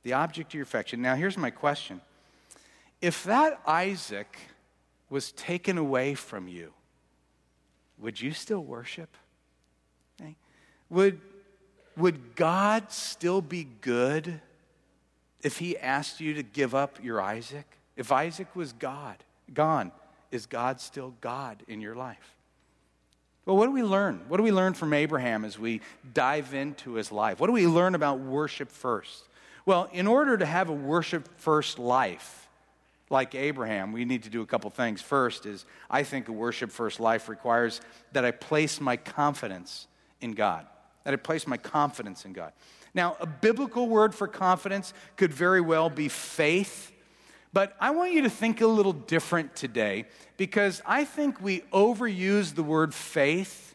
The 0.02 0.12
object 0.12 0.50
of 0.50 0.54
your 0.54 0.62
affection. 0.62 1.02
Now, 1.02 1.14
here's 1.14 1.36
my 1.36 1.50
question 1.50 2.00
If 3.00 3.24
that 3.24 3.60
Isaac 3.66 4.38
was 5.10 5.32
taken 5.32 5.78
away 5.78 6.14
from 6.14 6.48
you, 6.48 6.72
would 7.98 8.20
you 8.20 8.32
still 8.32 8.62
worship? 8.62 9.16
Okay? 10.20 10.36
Would, 10.90 11.20
would 11.96 12.36
God 12.36 12.92
still 12.92 13.40
be 13.40 13.66
good 13.80 14.40
if 15.42 15.58
he 15.58 15.76
asked 15.78 16.20
you 16.20 16.34
to 16.34 16.42
give 16.42 16.74
up 16.74 17.02
your 17.02 17.20
Isaac? 17.20 17.66
If 17.96 18.12
Isaac 18.12 18.54
was 18.54 18.72
God, 18.72 19.16
gone, 19.52 19.90
is 20.30 20.46
God 20.46 20.80
still 20.80 21.14
God 21.20 21.62
in 21.66 21.80
your 21.80 21.96
life? 21.96 22.34
Well, 23.44 23.56
what 23.56 23.64
do 23.64 23.72
we 23.72 23.82
learn? 23.82 24.20
What 24.28 24.36
do 24.36 24.42
we 24.42 24.52
learn 24.52 24.74
from 24.74 24.92
Abraham 24.92 25.44
as 25.44 25.58
we 25.58 25.80
dive 26.12 26.52
into 26.52 26.92
his 26.92 27.10
life? 27.10 27.40
What 27.40 27.46
do 27.46 27.54
we 27.54 27.66
learn 27.66 27.94
about 27.94 28.20
worship 28.20 28.70
first? 28.70 29.24
Well, 29.66 29.88
in 29.92 30.06
order 30.06 30.36
to 30.36 30.46
have 30.46 30.68
a 30.68 30.74
worship 30.74 31.28
first 31.38 31.78
life, 31.78 32.48
like 33.10 33.34
Abraham, 33.34 33.92
we 33.92 34.04
need 34.04 34.24
to 34.24 34.30
do 34.30 34.42
a 34.42 34.46
couple 34.46 34.68
things. 34.70 35.00
First 35.00 35.46
is 35.46 35.64
I 35.90 36.02
think 36.02 36.28
a 36.28 36.32
worship 36.32 36.70
first 36.70 37.00
life 37.00 37.28
requires 37.28 37.80
that 38.12 38.24
I 38.24 38.30
place 38.30 38.80
my 38.80 38.96
confidence 38.96 39.86
in 40.20 40.32
God. 40.32 40.66
That 41.04 41.14
I 41.14 41.16
place 41.16 41.46
my 41.46 41.56
confidence 41.56 42.24
in 42.24 42.32
God. 42.32 42.52
Now, 42.94 43.16
a 43.20 43.26
biblical 43.26 43.88
word 43.88 44.14
for 44.14 44.28
confidence 44.28 44.92
could 45.16 45.32
very 45.32 45.60
well 45.60 45.88
be 45.88 46.08
faith 46.08 46.92
but 47.52 47.74
I 47.80 47.90
want 47.90 48.12
you 48.12 48.22
to 48.22 48.30
think 48.30 48.60
a 48.60 48.66
little 48.66 48.92
different 48.92 49.56
today 49.56 50.04
because 50.36 50.82
I 50.86 51.04
think 51.04 51.40
we 51.40 51.60
overuse 51.72 52.54
the 52.54 52.62
word 52.62 52.94
faith 52.94 53.74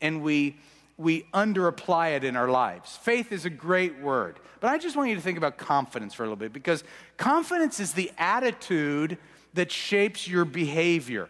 and 0.00 0.22
we, 0.22 0.56
we 0.96 1.22
underapply 1.34 2.16
it 2.16 2.24
in 2.24 2.36
our 2.36 2.48
lives. 2.48 2.96
Faith 2.96 3.32
is 3.32 3.44
a 3.44 3.50
great 3.50 4.00
word, 4.00 4.38
but 4.60 4.70
I 4.70 4.78
just 4.78 4.96
want 4.96 5.10
you 5.10 5.16
to 5.16 5.20
think 5.20 5.38
about 5.38 5.56
confidence 5.56 6.14
for 6.14 6.22
a 6.22 6.26
little 6.26 6.36
bit 6.36 6.52
because 6.52 6.84
confidence 7.16 7.80
is 7.80 7.92
the 7.92 8.12
attitude 8.16 9.18
that 9.54 9.72
shapes 9.72 10.28
your 10.28 10.44
behavior. 10.44 11.28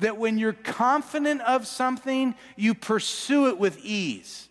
That 0.00 0.16
when 0.16 0.38
you're 0.38 0.52
confident 0.52 1.40
of 1.42 1.66
something, 1.66 2.34
you 2.56 2.74
pursue 2.74 3.48
it 3.48 3.58
with 3.58 3.78
ease. 3.78 4.48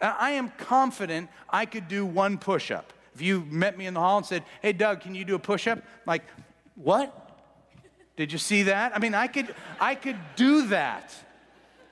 I 0.00 0.32
am 0.32 0.50
confident 0.50 1.30
I 1.48 1.66
could 1.66 1.88
do 1.88 2.04
one 2.04 2.38
push 2.38 2.70
up. 2.70 2.92
If 3.14 3.20
you 3.20 3.46
met 3.50 3.78
me 3.78 3.86
in 3.86 3.94
the 3.94 4.00
hall 4.00 4.18
and 4.18 4.26
said, 4.26 4.42
Hey, 4.60 4.72
Doug, 4.72 5.00
can 5.00 5.14
you 5.14 5.24
do 5.24 5.34
a 5.34 5.38
push 5.38 5.66
up? 5.66 5.82
Like, 6.06 6.24
what? 6.74 7.18
Did 8.16 8.32
you 8.32 8.38
see 8.38 8.64
that? 8.64 8.94
I 8.94 8.98
mean, 8.98 9.14
I 9.14 9.26
could, 9.26 9.54
I 9.80 9.94
could 9.94 10.18
do 10.36 10.68
that. 10.68 11.14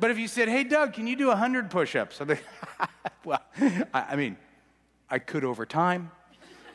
But 0.01 0.11
if 0.11 0.19
you 0.19 0.27
said, 0.27 0.49
Hey, 0.49 0.65
Doug, 0.65 0.95
can 0.95 1.07
you 1.07 1.15
do 1.15 1.29
100 1.29 1.71
push 1.71 1.95
ups? 1.95 2.21
Well, 3.23 3.43
I, 3.93 4.07
I 4.13 4.17
mean, 4.17 4.39
I 5.11 5.19
could 5.19 5.45
over 5.45 5.67
time. 5.67 6.11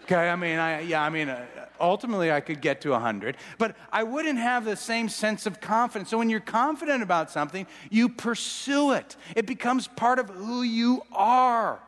Okay, 0.04 0.30
I 0.30 0.36
mean, 0.36 0.60
I, 0.60 0.82
yeah, 0.82 1.02
I 1.02 1.10
mean, 1.10 1.30
uh, 1.30 1.44
ultimately 1.80 2.32
I 2.32 2.40
could 2.40 2.62
get 2.62 2.82
to 2.82 2.92
100, 2.92 3.38
but 3.58 3.76
I 3.92 4.04
wouldn't 4.04 4.38
have 4.38 4.64
the 4.64 4.76
same 4.76 5.10
sense 5.10 5.48
of 5.48 5.60
confidence. 5.60 6.12
So 6.12 6.20
when 6.20 6.30
you're 6.30 6.40
confident 6.40 7.02
about 7.02 7.32
something, 7.32 7.66
you 7.90 8.10
pursue 8.10 8.92
it, 8.92 9.16
it 9.36 9.48
becomes 9.48 9.88
part 9.88 10.20
of 10.20 10.30
who 10.30 10.62
you 10.62 11.02
are. 11.12 11.80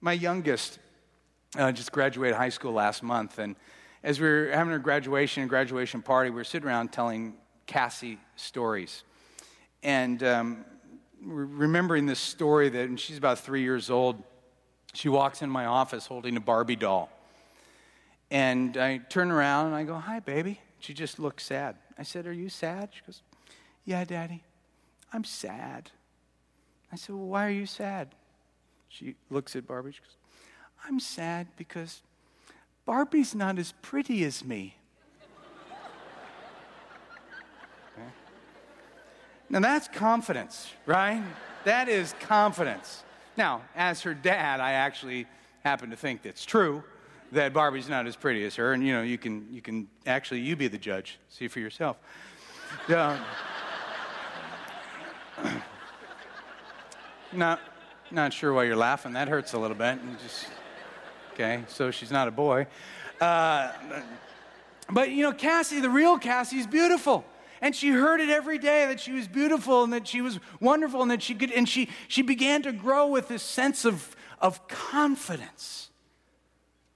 My 0.00 0.14
youngest 0.14 0.78
uh, 1.58 1.70
just 1.70 1.92
graduated 1.92 2.34
high 2.34 2.48
school 2.48 2.72
last 2.72 3.02
month, 3.02 3.38
and 3.38 3.56
as 4.02 4.18
we 4.18 4.26
were 4.26 4.50
having 4.50 4.72
our 4.72 4.78
graduation 4.78 5.42
and 5.42 5.50
graduation 5.50 6.00
party, 6.00 6.30
we 6.30 6.36
were 6.36 6.44
sitting 6.44 6.66
around 6.66 6.92
telling 6.92 7.34
Cassie 7.66 8.18
stories. 8.36 9.04
And 9.82 10.22
um, 10.22 10.64
remembering 11.22 12.06
this 12.06 12.20
story 12.20 12.68
that 12.68 12.88
when 12.88 12.96
she's 12.96 13.18
about 13.18 13.38
three 13.38 13.62
years 13.62 13.90
old, 13.90 14.22
she 14.94 15.08
walks 15.08 15.42
in 15.42 15.50
my 15.50 15.66
office 15.66 16.06
holding 16.06 16.36
a 16.36 16.40
Barbie 16.40 16.76
doll. 16.76 17.10
And 18.30 18.76
I 18.76 18.98
turn 18.98 19.30
around 19.30 19.66
and 19.66 19.74
I 19.74 19.84
go, 19.84 19.94
Hi, 19.94 20.20
baby. 20.20 20.60
She 20.80 20.94
just 20.94 21.18
looks 21.18 21.44
sad. 21.44 21.76
I 21.98 22.02
said, 22.02 22.26
Are 22.26 22.32
you 22.32 22.48
sad? 22.48 22.90
She 22.92 23.02
goes, 23.06 23.22
Yeah, 23.84 24.04
Daddy, 24.04 24.42
I'm 25.12 25.24
sad. 25.24 25.90
I 26.92 26.96
said, 26.96 27.14
Well, 27.14 27.26
why 27.26 27.46
are 27.46 27.50
you 27.50 27.66
sad? 27.66 28.14
She 28.88 29.16
looks 29.30 29.54
at 29.56 29.66
Barbie. 29.66 29.92
She 29.92 30.00
goes, 30.00 30.16
I'm 30.84 31.00
sad 31.00 31.48
because 31.56 32.02
Barbie's 32.86 33.34
not 33.34 33.58
as 33.58 33.72
pretty 33.82 34.24
as 34.24 34.44
me. 34.44 34.77
Now 39.50 39.60
that's 39.60 39.88
confidence, 39.88 40.70
right? 40.86 41.22
That 41.64 41.88
is 41.88 42.14
confidence. 42.20 43.02
Now, 43.36 43.62
as 43.76 44.02
her 44.02 44.14
dad, 44.14 44.60
I 44.60 44.72
actually 44.72 45.26
happen 45.64 45.90
to 45.90 45.96
think 45.96 46.22
that's 46.22 46.44
true 46.44 46.82
that 47.32 47.52
Barbie's 47.52 47.88
not 47.88 48.06
as 48.06 48.16
pretty 48.16 48.44
as 48.44 48.56
her, 48.56 48.72
and 48.72 48.84
you 48.84 48.92
know, 48.92 49.02
you 49.02 49.18
can, 49.18 49.46
you 49.52 49.60
can 49.60 49.88
actually, 50.06 50.40
you 50.40 50.56
be 50.56 50.68
the 50.68 50.78
judge, 50.78 51.18
see 51.28 51.48
for 51.48 51.60
yourself. 51.60 51.98
Um, 52.88 53.18
not, 57.32 57.60
not 58.10 58.32
sure 58.32 58.52
why 58.52 58.64
you're 58.64 58.76
laughing. 58.76 59.12
That 59.14 59.28
hurts 59.28 59.54
a 59.54 59.58
little 59.58 59.76
bit. 59.76 59.98
just, 60.22 60.48
okay, 61.32 61.62
so 61.68 61.90
she's 61.90 62.10
not 62.10 62.28
a 62.28 62.30
boy. 62.30 62.66
Uh, 63.20 63.72
but 64.90 65.10
you 65.10 65.22
know, 65.22 65.32
Cassie, 65.32 65.80
the 65.80 65.88
real 65.88 66.18
Cassie, 66.18 66.58
is 66.58 66.66
beautiful. 66.66 67.24
And 67.60 67.74
she 67.74 67.90
heard 67.90 68.20
it 68.20 68.28
every 68.28 68.58
day 68.58 68.86
that 68.86 69.00
she 69.00 69.12
was 69.12 69.26
beautiful 69.26 69.84
and 69.84 69.92
that 69.92 70.06
she 70.06 70.20
was 70.20 70.38
wonderful 70.60 71.02
and 71.02 71.10
that 71.10 71.22
she 71.22 71.34
could, 71.34 71.50
and 71.50 71.68
she, 71.68 71.88
she 72.06 72.22
began 72.22 72.62
to 72.62 72.72
grow 72.72 73.08
with 73.08 73.28
this 73.28 73.42
sense 73.42 73.84
of, 73.84 74.16
of 74.40 74.68
confidence. 74.68 75.90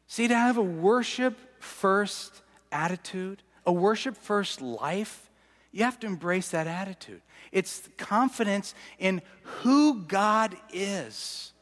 See, 0.07 0.28
to 0.28 0.35
have 0.35 0.59
a 0.59 0.62
worship 0.62 1.38
first 1.59 2.42
attitude, 2.71 3.42
a 3.66 3.73
worship 3.73 4.16
first 4.16 4.61
life, 4.61 5.31
you 5.73 5.85
have 5.85 5.99
to 6.00 6.07
embrace 6.07 6.50
that 6.50 6.66
attitude. 6.66 7.23
It's 7.50 7.88
confidence 7.97 8.75
in 8.99 9.23
who 9.42 10.02
God 10.02 10.57
is. 10.73 11.52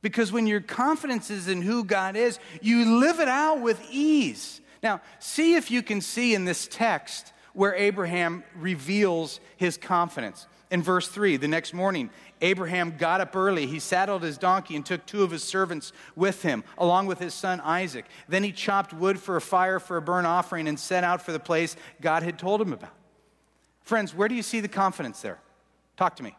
Because 0.00 0.32
when 0.32 0.46
your 0.46 0.60
confidence 0.60 1.30
is 1.30 1.48
in 1.48 1.62
who 1.62 1.84
God 1.84 2.16
is, 2.16 2.38
you 2.60 2.98
live 2.98 3.20
it 3.20 3.28
out 3.28 3.60
with 3.60 3.80
ease. 3.90 4.60
Now, 4.82 5.00
see 5.20 5.54
if 5.54 5.70
you 5.70 5.82
can 5.82 6.00
see 6.00 6.34
in 6.34 6.44
this 6.44 6.66
text 6.66 7.32
where 7.54 7.74
Abraham 7.74 8.44
reveals 8.54 9.40
his 9.56 9.76
confidence. 9.76 10.46
In 10.70 10.82
verse 10.82 11.06
3, 11.06 11.36
the 11.36 11.48
next 11.48 11.74
morning, 11.74 12.08
Abraham 12.40 12.96
got 12.96 13.20
up 13.20 13.36
early. 13.36 13.66
He 13.66 13.78
saddled 13.78 14.22
his 14.22 14.38
donkey 14.38 14.74
and 14.74 14.86
took 14.86 15.04
two 15.04 15.22
of 15.22 15.30
his 15.30 15.44
servants 15.44 15.92
with 16.16 16.42
him, 16.42 16.64
along 16.78 17.06
with 17.06 17.18
his 17.18 17.34
son 17.34 17.60
Isaac. 17.60 18.06
Then 18.26 18.42
he 18.42 18.52
chopped 18.52 18.94
wood 18.94 19.20
for 19.20 19.36
a 19.36 19.40
fire 19.40 19.78
for 19.78 19.98
a 19.98 20.02
burnt 20.02 20.26
offering 20.26 20.66
and 20.66 20.80
set 20.80 21.04
out 21.04 21.20
for 21.20 21.32
the 21.32 21.38
place 21.38 21.76
God 22.00 22.22
had 22.22 22.38
told 22.38 22.60
him 22.60 22.72
about. 22.72 22.94
Friends, 23.82 24.14
where 24.14 24.28
do 24.28 24.34
you 24.34 24.42
see 24.42 24.60
the 24.60 24.68
confidence 24.68 25.20
there? 25.20 25.38
Talk 25.96 26.16
to 26.16 26.22
me. 26.22 26.34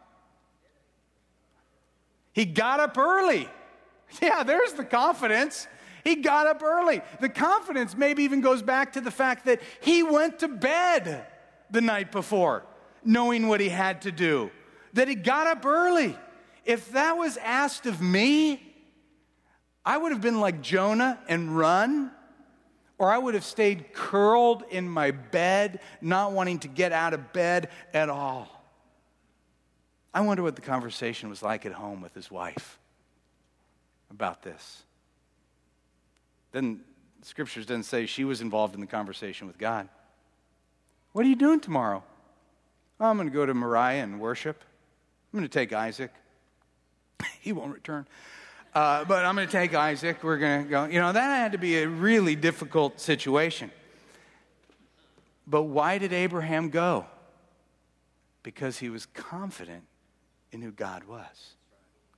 He 2.32 2.44
got 2.44 2.80
up 2.80 2.98
early. 2.98 3.48
Yeah, 4.22 4.44
there's 4.44 4.74
the 4.74 4.84
confidence. 4.84 5.66
He 6.04 6.16
got 6.16 6.46
up 6.46 6.62
early. 6.62 7.00
The 7.20 7.30
confidence 7.30 7.96
maybe 7.96 8.22
even 8.22 8.42
goes 8.42 8.62
back 8.62 8.92
to 8.92 9.00
the 9.00 9.10
fact 9.10 9.46
that 9.46 9.60
he 9.80 10.02
went 10.02 10.38
to 10.40 10.48
bed 10.48 11.26
the 11.70 11.80
night 11.80 12.12
before, 12.12 12.64
knowing 13.04 13.48
what 13.48 13.60
he 13.60 13.70
had 13.70 14.02
to 14.02 14.12
do 14.12 14.50
that 14.94 15.08
he 15.08 15.14
got 15.14 15.46
up 15.46 15.66
early. 15.66 16.16
If 16.64 16.92
that 16.92 17.18
was 17.18 17.36
asked 17.38 17.86
of 17.86 18.00
me, 18.00 18.74
I 19.84 19.98
would 19.98 20.12
have 20.12 20.22
been 20.22 20.40
like 20.40 20.62
Jonah 20.62 21.18
and 21.28 21.56
run, 21.56 22.10
or 22.96 23.10
I 23.10 23.18
would 23.18 23.34
have 23.34 23.44
stayed 23.44 23.92
curled 23.92 24.64
in 24.70 24.88
my 24.88 25.10
bed, 25.10 25.80
not 26.00 26.32
wanting 26.32 26.60
to 26.60 26.68
get 26.68 26.92
out 26.92 27.12
of 27.12 27.32
bed 27.32 27.68
at 27.92 28.08
all. 28.08 28.48
I 30.14 30.20
wonder 30.20 30.42
what 30.42 30.54
the 30.54 30.62
conversation 30.62 31.28
was 31.28 31.42
like 31.42 31.66
at 31.66 31.72
home 31.72 32.00
with 32.00 32.14
his 32.14 32.30
wife 32.30 32.78
about 34.10 34.42
this. 34.42 34.84
Then 36.54 36.78
the 37.18 37.26
scriptures 37.26 37.66
doesn't 37.66 37.82
say 37.82 38.06
she 38.06 38.22
was 38.22 38.40
involved 38.40 38.76
in 38.76 38.80
the 38.80 38.86
conversation 38.86 39.48
with 39.48 39.58
God. 39.58 39.88
What 41.10 41.26
are 41.26 41.28
you 41.28 41.34
doing 41.34 41.58
tomorrow? 41.58 42.04
Oh, 43.00 43.06
I'm 43.06 43.16
going 43.16 43.28
to 43.28 43.34
go 43.34 43.44
to 43.44 43.52
Moriah 43.52 44.04
and 44.04 44.20
worship. 44.20 44.62
I'm 45.32 45.40
going 45.40 45.48
to 45.48 45.52
take 45.52 45.72
Isaac. 45.72 46.12
he 47.40 47.52
won't 47.52 47.74
return. 47.74 48.06
Uh, 48.72 49.04
but 49.04 49.24
I'm 49.24 49.34
going 49.34 49.48
to 49.48 49.52
take 49.52 49.74
Isaac. 49.74 50.22
We're 50.22 50.38
going 50.38 50.62
to 50.62 50.70
go. 50.70 50.84
You 50.84 51.00
know, 51.00 51.12
that 51.12 51.24
had 51.24 51.52
to 51.52 51.58
be 51.58 51.78
a 51.78 51.88
really 51.88 52.36
difficult 52.36 53.00
situation. 53.00 53.72
But 55.48 55.62
why 55.62 55.98
did 55.98 56.12
Abraham 56.12 56.70
go? 56.70 57.04
Because 58.44 58.78
he 58.78 58.90
was 58.90 59.06
confident 59.06 59.82
in 60.52 60.62
who 60.62 60.70
God 60.70 61.02
was. 61.02 61.54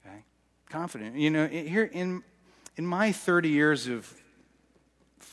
Okay? 0.04 0.24
Confident. 0.68 1.16
You 1.16 1.30
know, 1.30 1.46
here 1.46 1.84
in, 1.84 2.22
in 2.76 2.86
my 2.86 3.12
30 3.12 3.48
years 3.48 3.86
of 3.86 4.12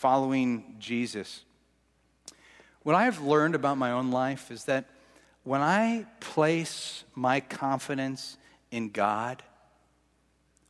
following 0.03 0.75
Jesus, 0.79 1.45
what 2.81 2.93
I've 2.93 3.21
learned 3.21 3.55
about 3.55 3.77
my 3.77 3.91
own 3.91 4.11
life 4.11 4.51
is 4.51 4.65
that 4.65 4.83
when 5.45 5.61
I 5.61 6.05
place 6.19 7.05
my 7.15 7.39
confidence 7.39 8.37
in 8.69 8.89
God, 8.89 9.43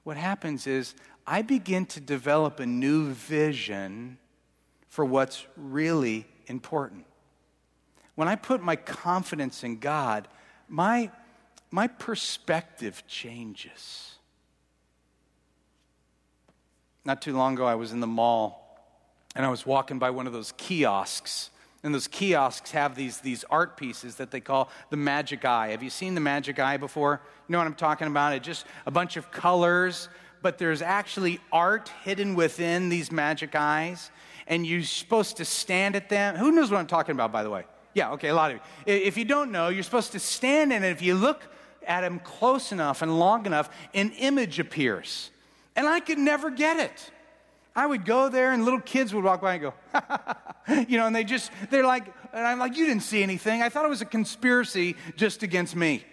what 0.03 0.17
happens 0.17 0.67
is 0.67 0.93
I 1.25 1.41
begin 1.41 1.87
to 1.87 1.99
develop 1.99 2.59
a 2.59 2.67
new 2.67 3.09
vision 3.09 4.19
for 4.87 5.03
what's 5.03 5.47
really 5.57 6.27
important. 6.45 7.07
When 8.13 8.27
I 8.27 8.35
put 8.35 8.61
my 8.61 8.75
confidence 8.75 9.63
in 9.63 9.79
God, 9.79 10.27
my, 10.69 11.09
my 11.71 11.87
perspective 11.87 13.01
changes. 13.07 14.13
Not 17.03 17.23
too 17.23 17.35
long 17.35 17.55
ago, 17.55 17.65
I 17.65 17.73
was 17.73 17.93
in 17.93 17.99
the 17.99 18.05
mall 18.05 18.62
and 19.35 19.45
I 19.45 19.49
was 19.49 19.65
walking 19.65 19.99
by 19.99 20.09
one 20.09 20.27
of 20.27 20.33
those 20.33 20.53
kiosks 20.57 21.49
and 21.83 21.93
those 21.93 22.07
kiosks 22.07 22.71
have 22.71 22.95
these, 22.95 23.19
these 23.19 23.43
art 23.49 23.75
pieces 23.75 24.15
that 24.15 24.31
they 24.31 24.39
call 24.39 24.69
the 24.89 24.95
magic 24.95 25.43
eye. 25.43 25.69
Have 25.69 25.83
you 25.83 25.89
seen 25.89 26.15
the 26.15 26.21
magic 26.21 26.57
eye 26.57 26.77
before? 26.77 27.19
You 27.47 27.51
know 27.51 27.57
what 27.57 27.67
I'm 27.67 27.75
talking 27.75 28.07
about? 28.07 28.33
It's 28.33 28.45
just 28.45 28.65
a 28.85 28.91
bunch 28.91 29.17
of 29.17 29.31
colors, 29.31 30.07
but 30.41 30.57
there's 30.57 30.81
actually 30.81 31.41
art 31.51 31.91
hidden 32.03 32.35
within 32.35 32.87
these 32.87 33.11
magic 33.11 33.53
eyes. 33.53 34.11
And 34.47 34.65
you're 34.65 34.83
supposed 34.83 35.37
to 35.37 35.45
stand 35.45 35.97
at 35.97 36.07
them. 36.07 36.35
Who 36.35 36.53
knows 36.53 36.71
what 36.71 36.79
I'm 36.79 36.87
talking 36.87 37.13
about, 37.13 37.33
by 37.33 37.43
the 37.43 37.49
way? 37.49 37.65
Yeah, 37.93 38.11
okay, 38.11 38.29
a 38.29 38.35
lot 38.35 38.51
of 38.51 38.57
you. 38.57 38.93
If 38.93 39.17
you 39.17 39.25
don't 39.25 39.51
know, 39.51 39.67
you're 39.67 39.83
supposed 39.83 40.13
to 40.13 40.19
stand 40.19 40.71
in 40.71 40.83
it. 40.83 40.89
If 40.89 41.01
you 41.01 41.15
look 41.15 41.43
at 41.85 42.01
them 42.01 42.19
close 42.19 42.71
enough 42.71 43.01
and 43.01 43.19
long 43.19 43.45
enough, 43.45 43.69
an 43.93 44.11
image 44.11 44.57
appears. 44.57 45.31
And 45.75 45.85
I 45.85 45.99
could 45.99 46.17
never 46.17 46.49
get 46.49 46.79
it. 46.79 47.11
I 47.75 47.85
would 47.85 48.05
go 48.05 48.29
there 48.29 48.53
and 48.53 48.63
little 48.63 48.79
kids 48.79 49.13
would 49.13 49.23
walk 49.23 49.41
by 49.41 49.55
and 49.55 49.61
go, 49.61 49.73
you 50.87 50.97
know, 50.97 51.07
and 51.07 51.15
they 51.15 51.23
just, 51.23 51.51
they're 51.71 51.85
like, 51.85 52.05
and 52.31 52.45
I'm 52.45 52.59
like, 52.59 52.77
you 52.77 52.85
didn't 52.85 53.03
see 53.03 53.23
anything. 53.23 53.61
I 53.61 53.69
thought 53.69 53.85
it 53.85 53.89
was 53.89 54.01
a 54.01 54.05
conspiracy 54.05 54.95
just 55.15 55.43
against 55.43 55.75
me. 55.75 56.05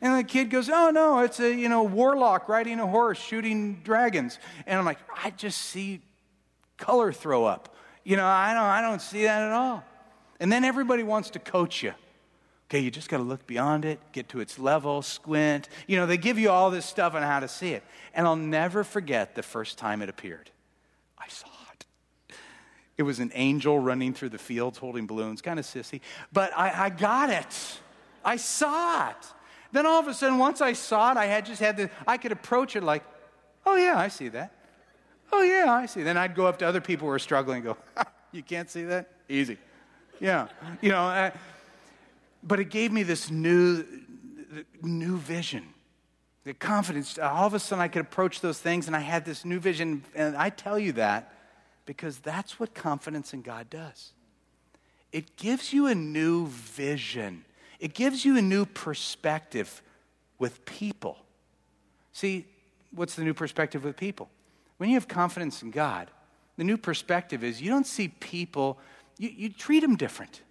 And 0.00 0.18
the 0.18 0.24
kid 0.24 0.50
goes, 0.50 0.68
oh 0.68 0.90
no, 0.90 1.20
it's 1.20 1.40
a, 1.40 1.52
you 1.52 1.68
know, 1.68 1.82
warlock 1.82 2.48
riding 2.48 2.78
a 2.78 2.86
horse 2.86 3.18
shooting 3.18 3.80
dragons. 3.82 4.38
And 4.66 4.78
I'm 4.78 4.84
like, 4.84 4.98
I 5.24 5.30
just 5.30 5.60
see 5.60 6.02
color 6.76 7.12
throw 7.12 7.44
up. 7.44 7.74
You 8.04 8.16
know, 8.16 8.26
I 8.26 8.54
don't, 8.54 8.62
I 8.62 8.80
don't 8.80 9.02
see 9.02 9.24
that 9.24 9.42
at 9.42 9.52
all. 9.52 9.82
And 10.38 10.52
then 10.52 10.64
everybody 10.64 11.02
wants 11.02 11.30
to 11.30 11.38
coach 11.38 11.82
you. 11.82 11.94
Okay, 12.68 12.80
you 12.80 12.90
just 12.90 13.08
got 13.08 13.18
to 13.18 13.22
look 13.22 13.46
beyond 13.46 13.84
it, 13.84 14.00
get 14.12 14.28
to 14.30 14.40
its 14.40 14.58
level, 14.58 15.00
squint. 15.00 15.68
You 15.86 15.96
know, 15.96 16.06
they 16.06 16.16
give 16.16 16.38
you 16.38 16.50
all 16.50 16.70
this 16.70 16.84
stuff 16.84 17.14
on 17.14 17.22
how 17.22 17.40
to 17.40 17.48
see 17.48 17.72
it. 17.72 17.84
And 18.12 18.26
I'll 18.26 18.36
never 18.36 18.84
forget 18.84 19.34
the 19.34 19.42
first 19.42 19.78
time 19.78 20.02
it 20.02 20.08
appeared. 20.08 20.50
I 21.18 21.28
saw 21.28 21.48
it. 21.72 22.36
It 22.96 23.02
was 23.02 23.18
an 23.18 23.30
angel 23.34 23.78
running 23.78 24.14
through 24.14 24.30
the 24.30 24.38
fields 24.38 24.78
holding 24.78 25.06
balloons, 25.06 25.42
kind 25.42 25.58
of 25.58 25.64
sissy, 25.64 26.00
but 26.32 26.50
I, 26.56 26.86
I 26.86 26.90
got 26.90 27.30
it. 27.30 27.80
I 28.24 28.36
saw 28.36 29.10
it. 29.10 29.26
Then 29.72 29.86
all 29.86 30.00
of 30.00 30.08
a 30.08 30.14
sudden, 30.14 30.38
once 30.38 30.60
I 30.60 30.72
saw 30.72 31.12
it, 31.12 31.16
I 31.16 31.26
had 31.26 31.44
just 31.44 31.60
had 31.60 31.76
the, 31.76 31.90
I 32.06 32.16
could 32.16 32.32
approach 32.32 32.76
it 32.76 32.82
like, 32.82 33.04
oh 33.66 33.76
yeah, 33.76 33.98
I 33.98 34.08
see 34.08 34.28
that. 34.28 34.52
Oh, 35.32 35.42
yeah, 35.42 35.72
I 35.72 35.86
see. 35.86 36.02
Then 36.02 36.16
I'd 36.16 36.34
go 36.34 36.46
up 36.46 36.58
to 36.60 36.66
other 36.66 36.80
people 36.80 37.08
who 37.08 37.12
are 37.12 37.18
struggling 37.18 37.56
and 37.56 37.64
go, 37.64 37.76
You 38.32 38.42
can't 38.42 38.70
see 38.70 38.84
that? 38.84 39.08
Easy. 39.28 39.58
Yeah. 40.20 40.48
You 40.80 40.90
know, 40.90 41.08
uh, 41.08 41.30
but 42.42 42.60
it 42.60 42.66
gave 42.66 42.92
me 42.92 43.02
this 43.02 43.30
new, 43.30 43.84
new 44.82 45.16
vision, 45.16 45.64
the 46.46 46.54
confidence. 46.54 47.18
Uh, 47.18 47.28
all 47.28 47.48
of 47.48 47.54
a 47.54 47.58
sudden, 47.58 47.82
I 47.82 47.88
could 47.88 48.02
approach 48.02 48.40
those 48.40 48.60
things, 48.60 48.86
and 48.86 48.94
I 48.94 49.00
had 49.00 49.24
this 49.24 49.44
new 49.44 49.58
vision. 49.58 50.04
And 50.14 50.36
I 50.36 50.48
tell 50.48 50.78
you 50.78 50.92
that 50.92 51.32
because 51.86 52.18
that's 52.18 52.60
what 52.60 52.72
confidence 52.72 53.34
in 53.34 53.42
God 53.42 53.68
does. 53.68 54.12
It 55.12 55.36
gives 55.36 55.72
you 55.72 55.88
a 55.88 55.94
new 55.94 56.46
vision, 56.46 57.44
it 57.80 57.94
gives 57.94 58.24
you 58.24 58.38
a 58.38 58.42
new 58.42 58.64
perspective 58.64 59.82
with 60.38 60.64
people. 60.64 61.18
See, 62.12 62.46
what's 62.94 63.16
the 63.16 63.24
new 63.24 63.34
perspective 63.34 63.84
with 63.84 63.96
people? 63.96 64.30
When 64.76 64.88
you 64.88 64.94
have 64.94 65.08
confidence 65.08 65.62
in 65.62 65.72
God, 65.72 66.10
the 66.56 66.64
new 66.64 66.76
perspective 66.76 67.42
is 67.42 67.60
you 67.60 67.70
don't 67.70 67.86
see 67.86 68.08
people, 68.08 68.78
you, 69.18 69.30
you 69.34 69.48
treat 69.48 69.80
them 69.80 69.96
different. 69.96 70.42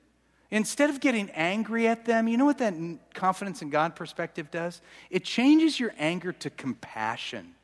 Instead 0.55 0.89
of 0.89 1.01
getting 1.01 1.29
angry 1.31 1.85
at 1.85 2.05
them, 2.05 2.29
you 2.29 2.37
know 2.37 2.45
what 2.45 2.59
that 2.59 2.73
confidence 3.13 3.61
in 3.61 3.69
God 3.69 3.93
perspective 3.93 4.49
does? 4.49 4.81
It 5.09 5.25
changes 5.25 5.81
your 5.81 5.93
anger 5.97 6.31
to 6.31 6.49
compassion. 6.49 7.55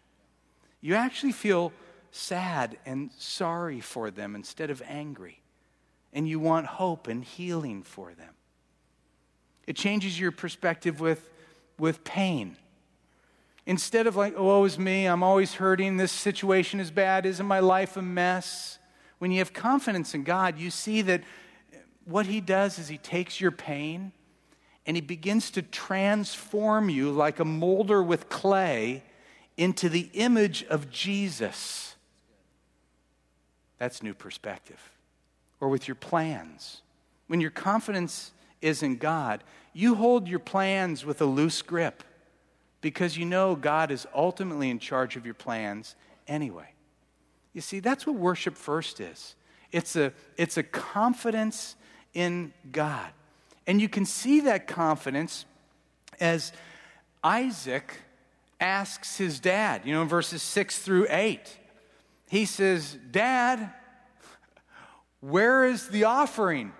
You 0.82 0.96
actually 0.96 1.32
feel 1.32 1.72
sad 2.12 2.78
and 2.86 3.10
sorry 3.18 3.80
for 3.80 4.12
them 4.12 4.36
instead 4.36 4.70
of 4.70 4.82
angry. 4.86 5.40
And 6.12 6.28
you 6.28 6.38
want 6.42 6.66
hope 6.66 7.08
and 7.08 7.24
healing 7.24 7.82
for 7.82 8.14
them. 8.14 8.34
It 9.66 9.78
changes 9.78 10.20
your 10.20 10.34
perspective 10.34 11.00
with, 11.00 11.30
with 11.80 12.04
pain. 12.04 12.58
Instead 13.66 14.06
of 14.06 14.18
like, 14.18 14.34
oh, 14.36 14.66
is 14.66 14.78
me, 14.78 15.06
I'm 15.06 15.24
always 15.24 15.54
hurting, 15.54 15.96
this 15.96 16.12
situation 16.12 16.82
is 16.82 16.92
bad, 16.92 17.26
isn't 17.26 17.46
my 17.46 17.62
life 17.62 17.96
a 17.96 18.02
mess? 18.02 18.80
When 19.20 19.32
you 19.32 19.38
have 19.38 19.54
confidence 19.54 20.14
in 20.14 20.26
God, 20.26 20.60
you 20.60 20.70
see 20.70 21.02
that 21.04 21.24
what 22.06 22.26
He 22.26 22.42
does 22.42 22.80
is 22.80 22.88
He 22.88 22.98
takes 22.98 23.40
your 23.40 23.52
pain 23.52 24.12
and 24.86 24.98
He 24.98 25.02
begins 25.02 25.52
to 25.52 25.62
transform 25.62 26.90
you 26.90 27.12
like 27.12 27.40
a 27.40 27.46
molder 27.46 28.02
with 28.02 28.30
clay 28.30 29.04
into 29.58 29.90
the 29.90 30.10
image 30.14 30.64
of 30.66 30.90
Jesus. 30.90 31.96
That's 33.78 34.04
new 34.04 34.14
perspective. 34.14 34.92
Or 35.60 35.70
with 35.70 35.88
your 35.88 35.96
plans. 35.96 36.82
When 37.28 37.42
your 37.42 37.52
confidence 37.52 38.32
is 38.62 38.84
in 38.84 38.98
God, 38.98 39.44
you 39.74 39.96
hold 39.96 40.28
your 40.28 40.40
plans 40.40 41.06
with 41.06 41.22
a 41.22 41.26
loose 41.26 41.62
grip 41.62 42.04
because 42.82 43.18
you 43.18 43.26
know 43.26 43.56
God 43.56 43.92
is 43.92 44.08
ultimately 44.14 44.70
in 44.70 44.80
charge 44.80 45.16
of 45.16 45.26
your 45.26 45.36
plans 45.36 45.96
anyway. 46.28 46.74
You 47.54 47.62
see, 47.62 47.80
that's 47.80 48.08
what 48.08 48.16
worship 48.16 48.58
first 48.58 49.00
is 49.00 49.36
it's 49.72 49.96
a, 49.96 50.14
it's 50.38 50.58
a 50.58 50.64
confidence 50.64 51.76
in 52.14 52.54
God. 52.72 53.10
And 53.68 53.82
you 53.82 53.90
can 53.90 54.06
see 54.06 54.42
that 54.42 54.68
confidence 54.68 55.46
as 56.20 56.52
Isaac 57.24 57.98
asks 58.60 59.18
his 59.18 59.40
dad, 59.40 59.82
you 59.86 59.94
know, 59.94 60.02
in 60.02 60.08
verses 60.08 60.42
6 60.42 60.80
through 60.80 61.08
8. 61.10 61.58
He 62.30 62.46
says, 62.46 62.98
Dad, 63.12 63.72
where 65.20 65.66
is 65.66 65.90
the 65.90 66.06
offering? 66.06 66.72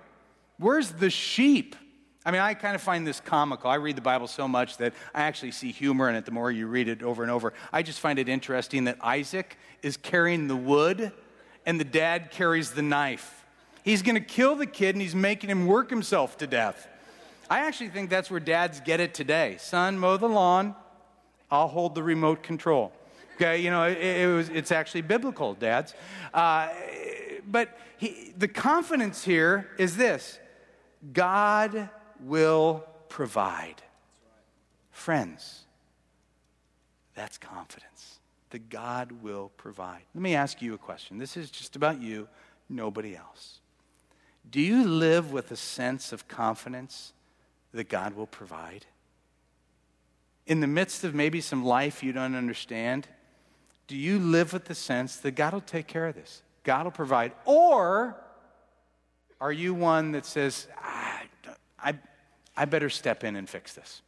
Where's 0.58 0.92
the 0.92 1.10
sheep? 1.10 1.76
I 2.24 2.32
mean, 2.32 2.42
I 2.42 2.54
kind 2.54 2.76
of 2.76 2.82
find 2.82 3.06
this 3.06 3.20
comical. 3.20 3.70
I 3.70 3.76
read 3.76 3.96
the 3.96 4.02
Bible 4.02 4.28
so 4.28 4.48
much 4.48 4.78
that 4.78 4.94
I 5.14 5.22
actually 5.22 5.52
see 5.52 5.72
humor 5.72 6.08
in 6.08 6.16
it 6.16 6.26
the 6.26 6.32
more 6.32 6.52
you 6.52 6.68
read 6.68 6.88
it 6.88 7.02
over 7.02 7.24
and 7.24 7.32
over. 7.32 7.54
I 7.74 7.82
just 7.82 8.00
find 8.00 8.20
it 8.20 8.30
interesting 8.30 8.84
that 8.84 8.98
Isaac 9.02 9.58
is 9.82 9.98
carrying 9.98 10.48
the 10.48 10.56
wood 10.56 11.12
and 11.66 11.80
the 11.80 11.86
dad 11.86 12.30
carries 12.32 12.72
the 12.72 12.84
knife. 12.84 13.41
He's 13.84 14.02
going 14.02 14.16
to 14.16 14.22
kill 14.22 14.56
the 14.56 14.66
kid 14.66 14.96
and 14.96 15.02
he's 15.02 15.16
making 15.16 15.50
him 15.50 15.66
work 15.66 15.90
himself 15.90 16.38
to 16.40 16.48
death. 16.48 16.88
I 17.50 17.60
actually 17.66 17.90
think 17.90 18.10
that's 18.10 18.32
where 18.32 18.40
dads 18.40 18.80
get 18.80 19.00
it 19.00 19.14
today. 19.14 19.58
Son, 19.60 19.98
mow 19.98 20.18
the 20.18 20.30
lawn, 20.30 20.76
I'll 21.50 21.68
hold 21.68 21.96
the 21.96 22.04
remote 22.04 22.44
control. 22.44 22.94
Okay, 23.36 23.60
you 23.60 23.72
know, 23.72 23.84
it, 23.84 23.98
it 23.98 24.34
was, 24.34 24.50
it's 24.50 24.72
actually 24.72 25.02
biblical, 25.02 25.56
dads. 25.56 25.96
Uh, 26.34 26.70
but 27.50 27.78
he, 27.98 28.34
the 28.38 28.48
confidence 28.48 29.24
here 29.24 29.70
is 29.78 29.98
this 29.98 30.40
God 31.12 31.90
will 32.20 32.86
provide. 33.10 33.82
Friends, 34.92 35.66
that's 37.16 37.38
confidence. 37.38 38.20
That 38.52 38.70
God 38.70 39.12
will 39.24 39.50
provide. 39.58 40.04
Let 40.14 40.22
me 40.22 40.36
ask 40.36 40.62
you 40.62 40.74
a 40.74 40.78
question. 40.78 41.18
This 41.18 41.38
is 41.38 41.50
just 41.50 41.76
about 41.76 42.02
you, 42.02 42.28
nobody 42.70 43.16
else. 43.16 43.61
Do 44.52 44.60
you 44.62 44.84
live 44.86 45.32
with 45.32 45.50
a 45.52 45.56
sense 45.56 46.12
of 46.12 46.28
confidence 46.28 47.14
that 47.74 47.88
God 47.90 48.16
will 48.16 48.28
provide? 48.28 48.86
In 50.46 50.60
the 50.60 50.68
midst 50.68 51.04
of 51.06 51.16
maybe 51.16 51.40
some 51.40 51.64
life 51.64 52.04
you 52.04 52.12
don't 52.12 52.36
understand, 52.36 53.08
do 53.88 53.96
you 53.96 54.20
live 54.20 54.52
with 54.52 54.66
the 54.66 54.76
sense 54.76 55.18
that 55.18 55.32
God 55.32 55.54
will 55.54 55.62
take 55.62 55.88
care 55.88 56.08
of 56.08 56.16
this? 56.16 56.44
God 56.64 56.84
will 56.84 56.92
provide? 56.92 57.32
Or 57.46 58.18
are 59.40 59.52
you 59.52 59.74
one 59.74 60.12
that 60.12 60.26
says, 60.26 60.68
I, 60.78 61.24
I, 61.80 61.94
I 62.56 62.66
better 62.66 62.90
step 62.90 63.24
in 63.24 63.36
and 63.36 63.50
fix 63.50 63.74
this. 63.74 64.02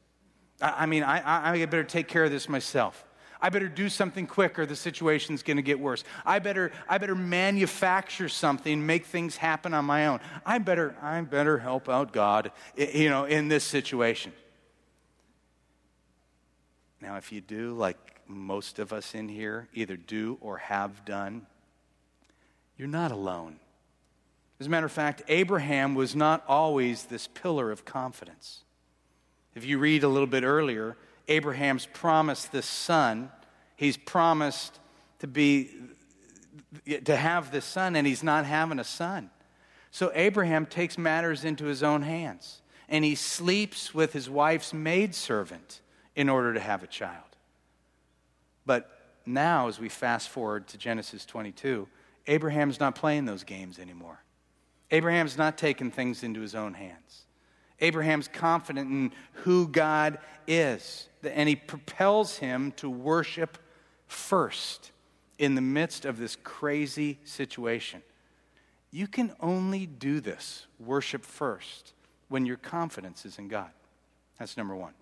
I, 0.61 0.83
I 0.83 0.85
mean, 0.85 1.03
I, 1.03 1.51
I 1.51 1.65
better 1.65 1.83
take 1.83 2.07
care 2.07 2.25
of 2.25 2.31
this 2.31 2.49
myself. 2.49 3.05
I 3.43 3.49
better 3.49 3.67
do 3.67 3.89
something 3.89 4.25
quick 4.25 4.57
or 4.57 4.65
the 4.65 4.75
situation's 4.75 5.43
going 5.43 5.57
to 5.57 5.63
get 5.63 5.77
worse. 5.77 6.05
I 6.25 6.39
better, 6.39 6.71
I 6.87 6.97
better 6.97 7.13
manufacture 7.13 8.29
something, 8.29 8.85
make 8.85 9.05
things 9.05 9.35
happen 9.35 9.73
on 9.73 9.83
my 9.83 10.07
own. 10.07 10.21
I 10.45 10.59
better, 10.59 10.95
I 11.01 11.19
better 11.19 11.57
help 11.57 11.89
out 11.89 12.13
God, 12.13 12.53
you 12.77 13.09
know, 13.09 13.25
in 13.25 13.49
this 13.49 13.65
situation. 13.65 14.31
Now, 17.01 17.17
if 17.17 17.33
you 17.33 17.41
do, 17.41 17.73
like 17.73 17.97
most 18.29 18.79
of 18.79 18.93
us 18.93 19.13
in 19.13 19.27
here 19.27 19.67
either 19.73 19.97
do 19.97 20.37
or 20.39 20.57
have 20.59 21.03
done, 21.03 21.45
you're 22.77 22.87
not 22.87 23.11
alone. 23.11 23.57
As 24.61 24.67
a 24.67 24.69
matter 24.69 24.85
of 24.85 24.91
fact, 24.93 25.21
Abraham 25.27 25.95
was 25.95 26.15
not 26.15 26.45
always 26.47 27.03
this 27.03 27.27
pillar 27.27 27.71
of 27.71 27.83
confidence. 27.83 28.61
If 29.53 29.65
you 29.65 29.79
read 29.79 30.05
a 30.05 30.07
little 30.07 30.27
bit 30.27 30.45
earlier, 30.45 30.95
Abraham's 31.27 31.85
promised 31.85 32.51
this 32.51 32.65
son. 32.65 33.31
He's 33.75 33.97
promised 33.97 34.79
to 35.19 35.27
be 35.27 35.71
to 37.05 37.15
have 37.15 37.51
this 37.51 37.65
son 37.65 37.95
and 37.95 38.05
he's 38.05 38.23
not 38.23 38.45
having 38.45 38.79
a 38.79 38.83
son. 38.83 39.29
So 39.91 40.11
Abraham 40.15 40.65
takes 40.65 40.97
matters 40.97 41.45
into 41.45 41.65
his 41.65 41.83
own 41.83 42.01
hands 42.01 42.61
and 42.89 43.05
he 43.05 43.15
sleeps 43.15 43.93
with 43.93 44.13
his 44.13 44.29
wife's 44.29 44.73
maidservant 44.73 45.81
in 46.15 46.29
order 46.29 46.53
to 46.53 46.59
have 46.59 46.83
a 46.83 46.87
child. 46.87 47.23
But 48.65 48.89
now 49.25 49.67
as 49.67 49.79
we 49.79 49.89
fast 49.89 50.29
forward 50.29 50.67
to 50.69 50.77
Genesis 50.77 51.25
22, 51.25 51.87
Abraham's 52.27 52.79
not 52.79 52.95
playing 52.95 53.25
those 53.25 53.43
games 53.43 53.79
anymore. 53.79 54.23
Abraham's 54.91 55.37
not 55.37 55.57
taking 55.57 55.91
things 55.91 56.23
into 56.23 56.41
his 56.41 56.55
own 56.55 56.73
hands. 56.73 57.22
Abraham's 57.83 58.29
confident 58.29 58.89
in 58.89 59.11
who 59.43 59.67
God 59.67 60.17
is, 60.47 61.09
and 61.21 61.47
he 61.47 61.55
propels 61.55 62.37
him 62.37 62.71
to 62.77 62.89
worship 62.89 63.57
first 64.07 64.91
in 65.37 65.55
the 65.55 65.61
midst 65.61 66.05
of 66.05 66.17
this 66.17 66.37
crazy 66.43 67.19
situation. 67.25 68.01
You 68.89 69.07
can 69.07 69.33
only 69.39 69.85
do 69.85 70.21
this, 70.21 70.65
worship 70.79 71.25
first, 71.25 71.93
when 72.29 72.45
your 72.45 72.57
confidence 72.57 73.25
is 73.25 73.37
in 73.37 73.49
God. 73.49 73.69
That's 74.39 74.55
number 74.55 74.75
one. 74.75 74.93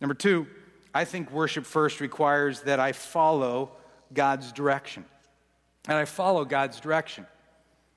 Number 0.00 0.14
two, 0.14 0.46
I 0.92 1.04
think 1.04 1.30
worship 1.30 1.64
first 1.64 2.00
requires 2.00 2.62
that 2.62 2.80
I 2.80 2.92
follow 2.92 3.70
God's 4.12 4.50
direction. 4.52 5.04
And 5.86 5.96
I 5.96 6.06
follow 6.06 6.44
God's 6.44 6.80
direction. 6.80 7.26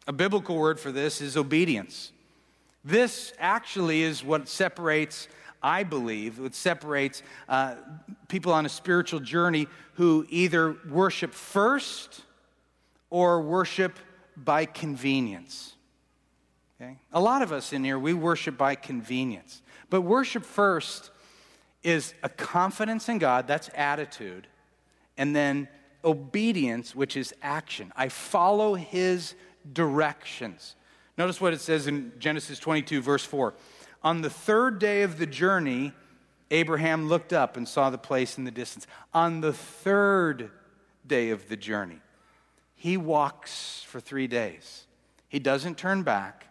A 0.07 0.13
biblical 0.13 0.57
word 0.57 0.79
for 0.79 0.91
this 0.91 1.19
is 1.21 1.35
obedience. 1.35 2.11
This 2.83 3.33
actually 3.39 4.03
is 4.03 4.23
what 4.23 4.49
separates, 4.49 5.27
I 5.61 5.83
believe, 5.83 6.39
what 6.39 6.53
separates 6.53 7.23
uh, 7.47 7.75
people 8.27 8.51
on 8.51 8.65
a 8.65 8.69
spiritual 8.69 9.21
journey 9.21 9.67
who 9.93 10.25
either 10.29 10.75
worship 10.89 11.33
first 11.33 12.21
or 13.09 13.41
worship 13.41 13.97
by 14.35 14.65
convenience. 14.65 15.75
Okay? 16.81 16.97
A 17.13 17.19
lot 17.21 17.41
of 17.41 17.51
us 17.51 17.71
in 17.71 17.83
here, 17.83 17.99
we 17.99 18.13
worship 18.13 18.57
by 18.57 18.75
convenience. 18.75 19.61
But 19.89 20.01
worship 20.01 20.43
first 20.43 21.11
is 21.83 22.13
a 22.23 22.29
confidence 22.29 23.07
in 23.09 23.19
God, 23.19 23.47
that's 23.47 23.69
attitude, 23.75 24.47
and 25.17 25.35
then 25.35 25.67
obedience, 26.03 26.95
which 26.95 27.15
is 27.15 27.33
action. 27.41 27.93
I 27.95 28.09
follow 28.09 28.73
His 28.73 29.35
directions. 29.71 30.75
Notice 31.17 31.39
what 31.39 31.53
it 31.53 31.61
says 31.61 31.87
in 31.87 32.11
Genesis 32.19 32.59
22, 32.59 33.01
verse 33.01 33.23
4. 33.23 33.53
On 34.03 34.21
the 34.21 34.29
third 34.29 34.79
day 34.79 35.03
of 35.03 35.17
the 35.17 35.25
journey, 35.25 35.93
Abraham 36.51 37.07
looked 37.07 37.33
up 37.33 37.57
and 37.57 37.67
saw 37.67 37.89
the 37.89 37.97
place 37.97 38.37
in 38.37 38.43
the 38.43 38.51
distance. 38.51 38.87
On 39.13 39.41
the 39.41 39.53
third 39.53 40.51
day 41.05 41.29
of 41.31 41.49
the 41.49 41.57
journey. 41.57 41.99
he 42.75 42.97
walks 42.97 43.83
for 43.87 43.99
three 43.99 44.27
days. 44.27 44.85
He 45.27 45.39
doesn't 45.39 45.77
turn 45.77 46.03
back, 46.03 46.47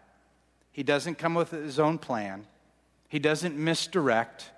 he 0.71 0.83
doesn't 0.83 1.15
come 1.15 1.35
with 1.35 1.51
his 1.51 1.79
own 1.79 1.97
plan, 1.97 2.47
he 3.07 3.19
doesn't 3.19 3.55
misdirect, 3.55 4.51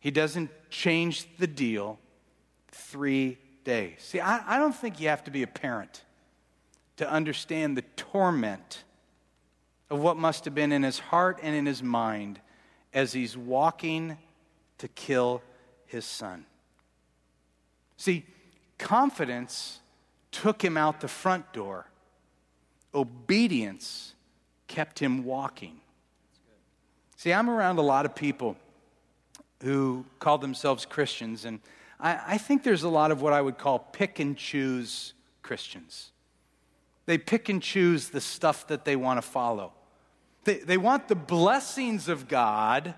he 0.00 0.10
doesn't 0.10 0.50
change 0.70 1.26
the 1.38 1.46
deal. 1.46 1.98
Three 2.68 3.38
days. 3.62 3.98
See, 3.98 4.20
I, 4.20 4.56
I 4.56 4.58
don't 4.58 4.74
think 4.74 5.00
you 5.00 5.08
have 5.08 5.24
to 5.24 5.30
be 5.30 5.42
a 5.42 5.46
parent 5.46 6.02
to 6.96 7.08
understand 7.08 7.76
the 7.76 7.82
torment 7.96 8.82
of 9.90 9.98
what 10.00 10.16
must 10.16 10.44
have 10.44 10.54
been 10.54 10.72
in 10.72 10.82
his 10.82 10.98
heart 10.98 11.38
and 11.42 11.54
in 11.54 11.66
his 11.66 11.82
mind 11.82 12.40
as 12.92 13.12
he's 13.12 13.36
walking 13.36 14.16
to 14.78 14.88
kill 14.88 15.42
his 15.86 16.04
son. 16.04 16.46
See, 17.96 18.24
confidence 18.78 19.80
took 20.30 20.62
him 20.62 20.76
out 20.76 21.00
the 21.00 21.08
front 21.08 21.52
door, 21.52 21.86
obedience 22.92 24.14
kept 24.66 24.98
him 24.98 25.24
walking. 25.24 25.80
See, 27.16 27.32
I'm 27.32 27.48
around 27.48 27.78
a 27.78 27.82
lot 27.82 28.04
of 28.04 28.14
people 28.14 28.56
who 29.62 30.04
call 30.18 30.38
themselves 30.38 30.84
Christians, 30.84 31.44
and 31.44 31.60
I, 31.98 32.20
I, 32.26 32.38
think 32.38 32.64
there's 32.64 32.82
a 32.82 32.88
lot 32.88 33.10
of 33.10 33.22
what 33.22 33.32
I 33.32 33.40
would 33.40 33.56
call 33.56 33.78
pick 33.78 34.18
and 34.18 34.36
choose 34.36 35.14
Christians. 35.42 36.10
They 37.06 37.18
pick 37.18 37.48
and 37.48 37.62
choose 37.62 38.08
the 38.08 38.20
stuff 38.20 38.66
that 38.68 38.84
they 38.84 38.96
want 38.96 39.18
to 39.18 39.22
follow. 39.22 39.72
They, 40.44 40.58
they 40.58 40.76
want 40.76 41.08
the 41.08 41.14
blessings 41.14 42.08
of 42.08 42.28
God, 42.28 42.94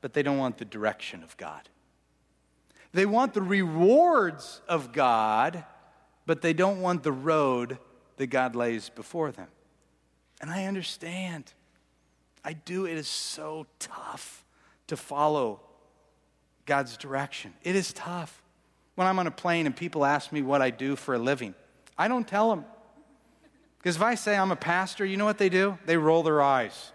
but 0.00 0.12
they 0.12 0.22
don't 0.22 0.38
want 0.38 0.58
the 0.58 0.64
direction 0.64 1.22
of 1.22 1.36
God. 1.36 1.68
They 2.92 3.06
want 3.06 3.34
the 3.34 3.42
rewards 3.42 4.60
of 4.68 4.92
God, 4.92 5.64
but 6.26 6.42
they 6.42 6.52
don't 6.52 6.80
want 6.80 7.02
the 7.02 7.12
road 7.12 7.78
that 8.16 8.28
God 8.28 8.54
lays 8.54 8.88
before 8.88 9.32
them. 9.32 9.48
And 10.40 10.50
I 10.50 10.66
understand. 10.66 11.52
I 12.44 12.52
do. 12.52 12.86
It 12.86 12.96
is 12.96 13.08
so 13.08 13.66
tough 13.78 14.44
to 14.86 14.96
follow 14.96 15.60
God's 16.66 16.96
direction. 16.96 17.54
It 17.62 17.74
is 17.76 17.92
tough. 17.92 18.42
When 18.94 19.06
I'm 19.06 19.18
on 19.18 19.26
a 19.26 19.32
plane 19.32 19.66
and 19.66 19.74
people 19.74 20.04
ask 20.04 20.30
me 20.30 20.42
what 20.42 20.62
I 20.62 20.70
do 20.70 20.96
for 20.96 21.14
a 21.14 21.18
living, 21.18 21.54
I 21.98 22.08
don't 22.08 22.28
tell 22.28 22.50
them. 22.50 22.64
Because 23.84 23.96
if 23.96 24.02
I 24.02 24.14
say 24.14 24.34
I'm 24.34 24.50
a 24.50 24.56
pastor, 24.56 25.04
you 25.04 25.18
know 25.18 25.26
what 25.26 25.36
they 25.36 25.50
do? 25.50 25.76
They 25.84 25.98
roll 25.98 26.22
their 26.22 26.40
eyes. 26.40 26.92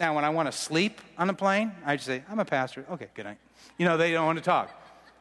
Now, 0.00 0.16
when 0.16 0.24
I 0.24 0.30
want 0.30 0.50
to 0.50 0.52
sleep 0.52 1.00
on 1.16 1.30
a 1.30 1.32
plane, 1.32 1.70
I 1.86 1.94
just 1.94 2.08
say, 2.08 2.24
I'm 2.28 2.40
a 2.40 2.44
pastor. 2.44 2.84
Okay, 2.90 3.06
good 3.14 3.24
night. 3.24 3.38
You 3.78 3.86
know, 3.86 3.96
they 3.96 4.10
don't 4.10 4.26
want 4.26 4.38
to 4.38 4.44
talk. 4.44 4.68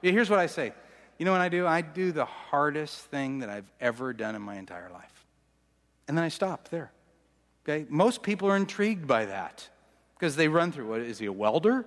Here's 0.02 0.28
what 0.28 0.40
I 0.40 0.48
say. 0.48 0.74
You 1.20 1.26
know 1.26 1.32
what 1.32 1.42
I 1.42 1.50
do? 1.50 1.68
I 1.68 1.82
do 1.82 2.12
the 2.12 2.26
hardest 2.26 2.98
thing 3.12 3.40
that 3.40 3.50
I've 3.50 3.72
ever 3.80 4.12
done 4.12 4.34
in 4.34 4.42
my 4.42 4.56
entire 4.56 4.90
life. 4.92 5.28
And 6.08 6.18
then 6.18 6.26
I 6.26 6.30
stop 6.30 6.70
there. 6.70 6.92
Okay? 7.64 7.86
Most 7.90 8.24
people 8.24 8.50
are 8.50 8.56
intrigued 8.56 9.06
by 9.06 9.26
that 9.26 9.70
because 10.16 10.36
they 10.36 10.48
run 10.48 10.72
through 10.72 10.90
what 10.90 11.02
is 11.02 11.20
he 11.20 11.28
a 11.28 11.32
welder? 11.32 11.86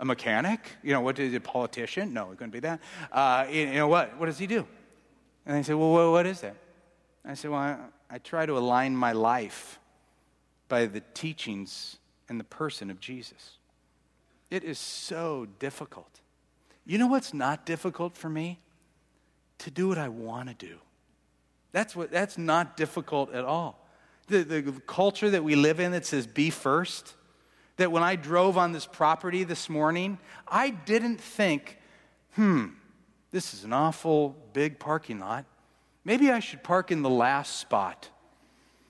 A 0.00 0.04
mechanic? 0.04 0.60
You 0.82 0.92
know, 0.92 1.00
what 1.00 1.18
is 1.18 1.30
he, 1.30 1.36
a 1.36 1.40
politician? 1.40 2.12
No, 2.12 2.30
it 2.30 2.36
couldn't 2.36 2.50
be 2.50 2.60
that. 2.60 2.80
Uh, 3.10 3.46
you 3.50 3.72
know 3.72 3.88
what? 3.88 4.18
What 4.18 4.26
does 4.26 4.38
he 4.38 4.46
do? 4.46 4.66
And 5.46 5.56
they 5.56 5.62
say, 5.62 5.72
well, 5.72 6.12
what 6.12 6.26
is 6.26 6.42
that? 6.42 6.56
I 7.24 7.32
say, 7.32 7.48
well, 7.48 7.78
I, 8.10 8.18
try 8.18 8.46
to 8.46 8.56
align 8.56 8.96
my 8.96 9.12
life 9.12 9.78
by 10.68 10.86
the 10.86 11.02
teachings 11.14 11.98
and 12.28 12.38
the 12.40 12.44
person 12.44 12.90
of 12.90 13.00
Jesus. 13.00 13.58
It 14.50 14.64
is 14.64 14.78
so 14.78 15.46
difficult. 15.58 16.20
You 16.84 16.98
know 16.98 17.06
what's 17.08 17.34
not 17.34 17.66
difficult 17.66 18.16
for 18.16 18.28
me? 18.28 18.60
To 19.58 19.70
do 19.70 19.88
what 19.88 19.98
I 19.98 20.08
want 20.08 20.48
to 20.48 20.54
do. 20.54 20.76
That's, 21.72 21.96
what, 21.96 22.10
that's 22.10 22.38
not 22.38 22.76
difficult 22.76 23.32
at 23.34 23.44
all. 23.44 23.86
The, 24.28 24.42
the 24.42 24.72
culture 24.86 25.30
that 25.30 25.44
we 25.44 25.56
live 25.56 25.80
in 25.80 25.92
that 25.92 26.06
says 26.06 26.26
be 26.26 26.50
first, 26.50 27.14
that 27.76 27.92
when 27.92 28.02
I 28.02 28.16
drove 28.16 28.56
on 28.56 28.72
this 28.72 28.86
property 28.86 29.44
this 29.44 29.68
morning, 29.68 30.18
I 30.48 30.70
didn't 30.70 31.20
think, 31.20 31.78
hmm, 32.34 32.66
this 33.30 33.54
is 33.54 33.64
an 33.64 33.72
awful 33.72 34.36
big 34.52 34.78
parking 34.78 35.20
lot. 35.20 35.44
Maybe 36.06 36.30
I 36.30 36.38
should 36.38 36.62
park 36.62 36.92
in 36.92 37.02
the 37.02 37.10
last 37.10 37.56
spot 37.56 38.10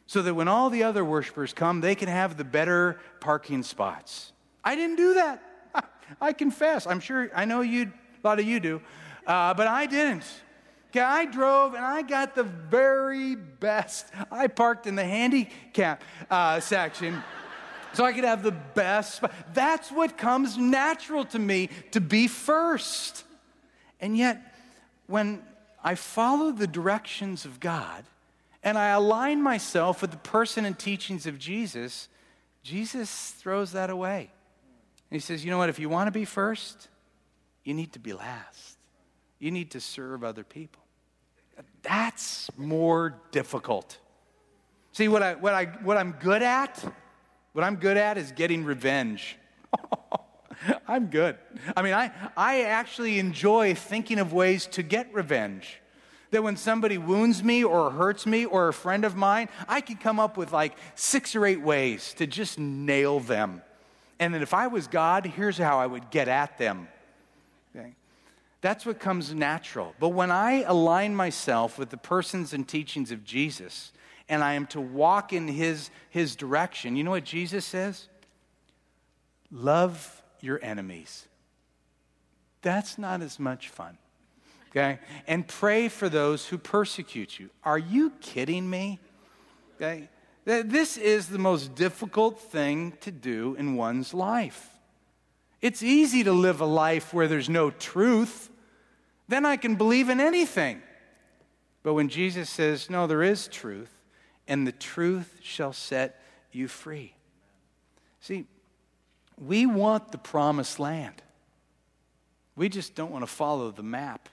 so 0.06 0.20
that 0.20 0.34
when 0.34 0.48
all 0.48 0.68
the 0.68 0.82
other 0.82 1.02
worshipers 1.02 1.54
come, 1.54 1.80
they 1.80 1.94
can 1.94 2.08
have 2.08 2.36
the 2.36 2.44
better 2.44 3.00
parking 3.20 3.62
spots. 3.62 4.34
I 4.62 4.74
didn't 4.74 4.96
do 4.96 5.14
that. 5.14 5.42
I 6.20 6.34
confess. 6.34 6.86
I'm 6.86 7.00
sure, 7.00 7.30
I 7.34 7.46
know 7.46 7.62
you, 7.62 7.90
a 8.22 8.26
lot 8.28 8.38
of 8.38 8.44
you 8.44 8.60
do, 8.60 8.82
uh, 9.26 9.54
but 9.54 9.66
I 9.66 9.86
didn't. 9.86 10.24
Okay, 10.90 11.00
I 11.00 11.24
drove 11.24 11.72
and 11.72 11.82
I 11.82 12.02
got 12.02 12.34
the 12.34 12.44
very 12.44 13.34
best. 13.34 14.08
I 14.30 14.48
parked 14.48 14.86
in 14.86 14.94
the 14.94 15.04
handicap 15.04 16.04
uh, 16.30 16.60
section 16.60 17.22
so 17.94 18.04
I 18.04 18.12
could 18.12 18.24
have 18.24 18.42
the 18.42 18.52
best. 18.52 19.24
That's 19.54 19.90
what 19.90 20.18
comes 20.18 20.58
natural 20.58 21.24
to 21.24 21.38
me 21.38 21.70
to 21.92 22.00
be 22.02 22.28
first. 22.28 23.24
And 24.02 24.18
yet, 24.18 24.54
when 25.06 25.42
I 25.86 25.94
follow 25.94 26.50
the 26.50 26.66
directions 26.66 27.44
of 27.44 27.60
God 27.60 28.02
and 28.64 28.76
I 28.76 28.88
align 28.88 29.40
myself 29.40 30.02
with 30.02 30.10
the 30.10 30.16
person 30.16 30.64
and 30.64 30.76
teachings 30.76 31.26
of 31.26 31.38
Jesus, 31.38 32.08
Jesus 32.64 33.30
throws 33.38 33.70
that 33.70 33.88
away. 33.88 34.32
And 35.08 35.14
he 35.14 35.20
says, 35.20 35.44
you 35.44 35.52
know 35.52 35.58
what? 35.58 35.68
If 35.68 35.78
you 35.78 35.88
want 35.88 36.08
to 36.08 36.10
be 36.10 36.24
first, 36.24 36.88
you 37.62 37.72
need 37.72 37.92
to 37.92 38.00
be 38.00 38.12
last. 38.12 38.78
You 39.38 39.52
need 39.52 39.70
to 39.70 39.80
serve 39.80 40.24
other 40.24 40.42
people. 40.42 40.82
That's 41.82 42.50
more 42.56 43.14
difficult. 43.30 43.96
See, 44.90 45.06
what, 45.06 45.22
I, 45.22 45.34
what, 45.34 45.54
I, 45.54 45.66
what 45.84 45.96
I'm 45.96 46.16
good 46.18 46.42
at, 46.42 46.84
what 47.52 47.62
I'm 47.62 47.76
good 47.76 47.96
at 47.96 48.18
is 48.18 48.32
getting 48.32 48.64
revenge. 48.64 49.38
I'm 50.88 51.06
good. 51.06 51.36
I 51.76 51.82
mean, 51.82 51.94
I, 51.94 52.12
I 52.36 52.62
actually 52.62 53.18
enjoy 53.18 53.74
thinking 53.74 54.18
of 54.18 54.32
ways 54.32 54.66
to 54.68 54.82
get 54.82 55.12
revenge. 55.12 55.80
That 56.30 56.42
when 56.42 56.56
somebody 56.56 56.98
wounds 56.98 57.42
me 57.42 57.64
or 57.64 57.90
hurts 57.90 58.26
me 58.26 58.44
or 58.44 58.68
a 58.68 58.72
friend 58.72 59.04
of 59.04 59.16
mine, 59.16 59.48
I 59.68 59.80
can 59.80 59.96
come 59.96 60.20
up 60.20 60.36
with 60.36 60.52
like 60.52 60.76
six 60.94 61.34
or 61.34 61.46
eight 61.46 61.60
ways 61.60 62.14
to 62.14 62.26
just 62.26 62.58
nail 62.58 63.20
them. 63.20 63.62
And 64.18 64.34
then 64.34 64.42
if 64.42 64.54
I 64.54 64.66
was 64.66 64.86
God, 64.86 65.26
here's 65.26 65.58
how 65.58 65.78
I 65.78 65.86
would 65.86 66.10
get 66.10 66.28
at 66.28 66.58
them. 66.58 66.88
Okay? 67.74 67.94
That's 68.60 68.86
what 68.86 68.98
comes 68.98 69.34
natural. 69.34 69.94
But 70.00 70.10
when 70.10 70.30
I 70.30 70.62
align 70.62 71.14
myself 71.14 71.78
with 71.78 71.90
the 71.90 71.96
persons 71.96 72.52
and 72.52 72.66
teachings 72.66 73.12
of 73.12 73.24
Jesus, 73.24 73.92
and 74.28 74.42
I 74.42 74.54
am 74.54 74.66
to 74.68 74.80
walk 74.80 75.32
in 75.32 75.46
his, 75.46 75.90
his 76.10 76.34
direction, 76.34 76.96
you 76.96 77.04
know 77.04 77.12
what 77.12 77.24
Jesus 77.24 77.64
says? 77.64 78.08
Love 79.50 80.22
your 80.46 80.58
enemies. 80.62 81.26
That's 82.62 82.96
not 82.96 83.20
as 83.20 83.38
much 83.38 83.68
fun. 83.68 83.98
Okay? 84.70 84.98
And 85.26 85.46
pray 85.46 85.88
for 85.88 86.08
those 86.08 86.46
who 86.46 86.58
persecute 86.58 87.38
you. 87.38 87.50
Are 87.64 87.78
you 87.78 88.10
kidding 88.20 88.68
me? 88.68 88.98
Okay? 89.76 90.08
This 90.44 90.96
is 90.96 91.28
the 91.28 91.38
most 91.38 91.74
difficult 91.74 92.40
thing 92.40 92.92
to 93.00 93.10
do 93.10 93.56
in 93.58 93.74
one's 93.74 94.14
life. 94.14 94.70
It's 95.60 95.82
easy 95.82 96.22
to 96.24 96.32
live 96.32 96.60
a 96.60 96.66
life 96.66 97.12
where 97.12 97.26
there's 97.26 97.48
no 97.48 97.70
truth. 97.70 98.50
Then 99.28 99.44
I 99.44 99.56
can 99.56 99.74
believe 99.74 100.08
in 100.08 100.20
anything. 100.20 100.82
But 101.82 101.94
when 101.94 102.08
Jesus 102.08 102.50
says, 102.50 102.90
No, 102.90 103.06
there 103.06 103.22
is 103.22 103.48
truth, 103.48 103.90
and 104.46 104.66
the 104.66 104.72
truth 104.72 105.38
shall 105.42 105.72
set 105.72 106.20
you 106.52 106.68
free. 106.68 107.14
See, 108.20 108.46
we 109.38 109.66
want 109.66 110.12
the 110.12 110.18
promised 110.18 110.78
land. 110.78 111.22
We 112.54 112.68
just 112.68 112.94
don't 112.94 113.10
want 113.10 113.22
to 113.22 113.30
follow 113.30 113.70
the 113.70 113.82
map 113.82 114.28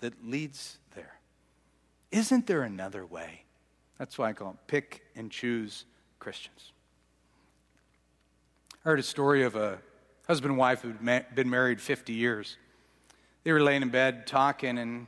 that 0.00 0.24
leads 0.24 0.78
there. 0.94 1.18
Isn't 2.12 2.46
there 2.46 2.62
another 2.62 3.04
way? 3.04 3.42
That's 3.98 4.18
why 4.18 4.28
I 4.28 4.32
call 4.32 4.48
them 4.48 4.58
pick 4.66 5.02
and 5.16 5.30
choose 5.30 5.84
Christians. 6.18 6.72
I 8.84 8.90
heard 8.90 9.00
a 9.00 9.02
story 9.02 9.42
of 9.42 9.56
a 9.56 9.78
husband 10.28 10.52
and 10.52 10.58
wife 10.58 10.82
who'd 10.82 11.04
been 11.34 11.50
married 11.50 11.80
50 11.80 12.12
years. 12.12 12.56
They 13.42 13.52
were 13.52 13.62
laying 13.62 13.82
in 13.82 13.88
bed 13.88 14.26
talking, 14.26 14.78
and 14.78 15.06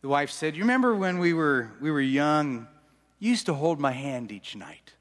the 0.00 0.08
wife 0.08 0.30
said, 0.30 0.56
You 0.56 0.62
remember 0.62 0.94
when 0.94 1.18
we 1.18 1.32
were, 1.32 1.70
we 1.80 1.90
were 1.90 2.00
young? 2.00 2.66
You 3.18 3.30
used 3.30 3.46
to 3.46 3.54
hold 3.54 3.78
my 3.78 3.92
hand 3.92 4.32
each 4.32 4.56
night. 4.56 4.92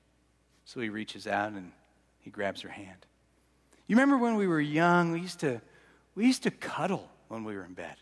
So 0.65 0.79
he 0.79 0.89
reaches 0.89 1.27
out 1.27 1.53
and 1.53 1.71
he 2.19 2.29
grabs 2.29 2.61
her 2.61 2.69
hand. 2.69 3.05
You 3.87 3.95
remember 3.95 4.17
when 4.17 4.35
we 4.35 4.47
were 4.47 4.61
young? 4.61 5.11
We 5.11 5.21
used 5.21 5.39
to, 5.41 5.61
we 6.15 6.25
used 6.25 6.43
to 6.43 6.51
cuddle 6.51 7.09
when 7.27 7.43
we 7.43 7.55
were 7.55 7.65
in 7.65 7.73
bed. 7.73 7.95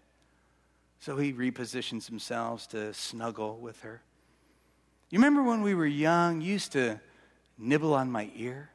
So 1.00 1.17
he 1.17 1.34
repositions 1.34 2.08
himself 2.08 2.67
to 2.70 2.94
snuggle 2.94 3.58
with 3.58 3.82
her. 3.82 4.02
You 5.10 5.17
remember 5.17 5.44
when 5.44 5.62
we 5.62 5.74
were 5.74 5.86
young, 5.86 6.41
you 6.41 6.54
used 6.54 6.72
to 6.74 7.02
nibble 7.58 7.94
on 7.94 8.12
my 8.12 8.30
ear? 8.36 8.70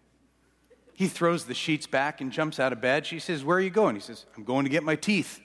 He 0.93 1.09
throws 1.09 1.45
the 1.45 1.55
sheets 1.55 1.87
back 1.87 2.21
and 2.21 2.33
jumps 2.33 2.59
out 2.59 2.73
of 2.73 2.81
bed. 2.81 3.07
She 3.07 3.19
says, 3.19 3.45
Where 3.45 3.59
are 3.59 3.61
you 3.61 3.71
going? 3.71 3.95
He 3.95 4.01
says, 4.01 4.25
I'm 4.37 4.45
going 4.45 4.65
to 4.65 4.71
get 4.71 4.83
my 4.83 4.97
teeth. 4.97 5.41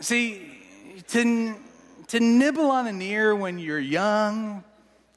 See, 0.00 0.62
to, 1.08 1.54
to 2.06 2.20
nibble 2.20 2.70
on 2.70 2.86
an 2.86 3.02
ear 3.02 3.34
when 3.34 3.58
you're 3.58 3.78
young 3.78 4.62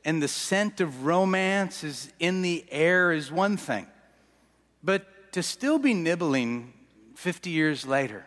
and 0.09 0.23
the 0.23 0.27
scent 0.27 0.81
of 0.81 1.05
romance 1.05 1.83
is 1.83 2.11
in 2.19 2.41
the 2.41 2.65
air 2.71 3.11
is 3.11 3.31
one 3.31 3.57
thing. 3.57 3.85
But 4.83 5.31
to 5.33 5.43
still 5.43 5.77
be 5.77 5.93
nibbling 5.93 6.73
50 7.13 7.51
years 7.51 7.85
later, 7.85 8.25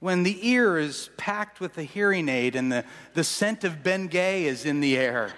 when 0.00 0.22
the 0.22 0.50
ear 0.50 0.76
is 0.76 1.08
packed 1.16 1.60
with 1.60 1.78
a 1.78 1.82
hearing 1.82 2.28
aid 2.28 2.54
and 2.54 2.70
the, 2.70 2.84
the 3.14 3.24
scent 3.24 3.64
of 3.64 3.82
Bengay 3.82 4.42
is 4.42 4.66
in 4.66 4.80
the 4.80 4.98
air, 4.98 5.32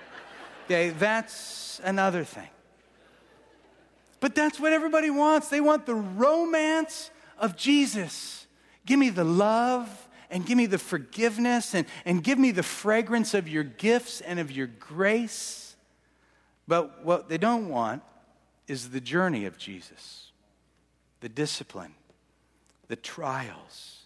okay, 0.65 0.91
that's 0.91 1.81
another 1.85 2.25
thing. 2.25 2.49
But 4.19 4.35
that's 4.35 4.59
what 4.59 4.73
everybody 4.73 5.09
wants. 5.09 5.51
They 5.51 5.61
want 5.61 5.87
the 5.87 5.95
romance 5.95 7.13
of 7.39 7.57
Jesus. 7.57 8.49
Give 8.87 8.99
me 8.99 9.11
the 9.11 9.23
love 9.23 10.09
and 10.31 10.45
give 10.45 10.57
me 10.57 10.67
the 10.67 10.79
forgiveness 10.79 11.77
and, 11.77 11.87
and 12.05 12.25
give 12.25 12.41
me 12.41 12.51
the 12.51 12.65
fragrance 12.65 13.35
of 13.35 13.49
your 13.49 13.63
gifts 13.63 14.21
and 14.21 14.41
of 14.41 14.51
your 14.51 14.67
grace. 14.67 15.60
But 16.71 17.05
what 17.05 17.29
they 17.29 17.37
don't 17.37 17.69
want 17.69 18.05
is 18.69 18.91
the 18.91 19.01
journey 19.01 19.45
of 19.45 19.59
Jesus, 19.59 20.31
the 21.19 21.29
discipline, 21.29 21.97
the 22.87 22.95
trials, 22.95 24.05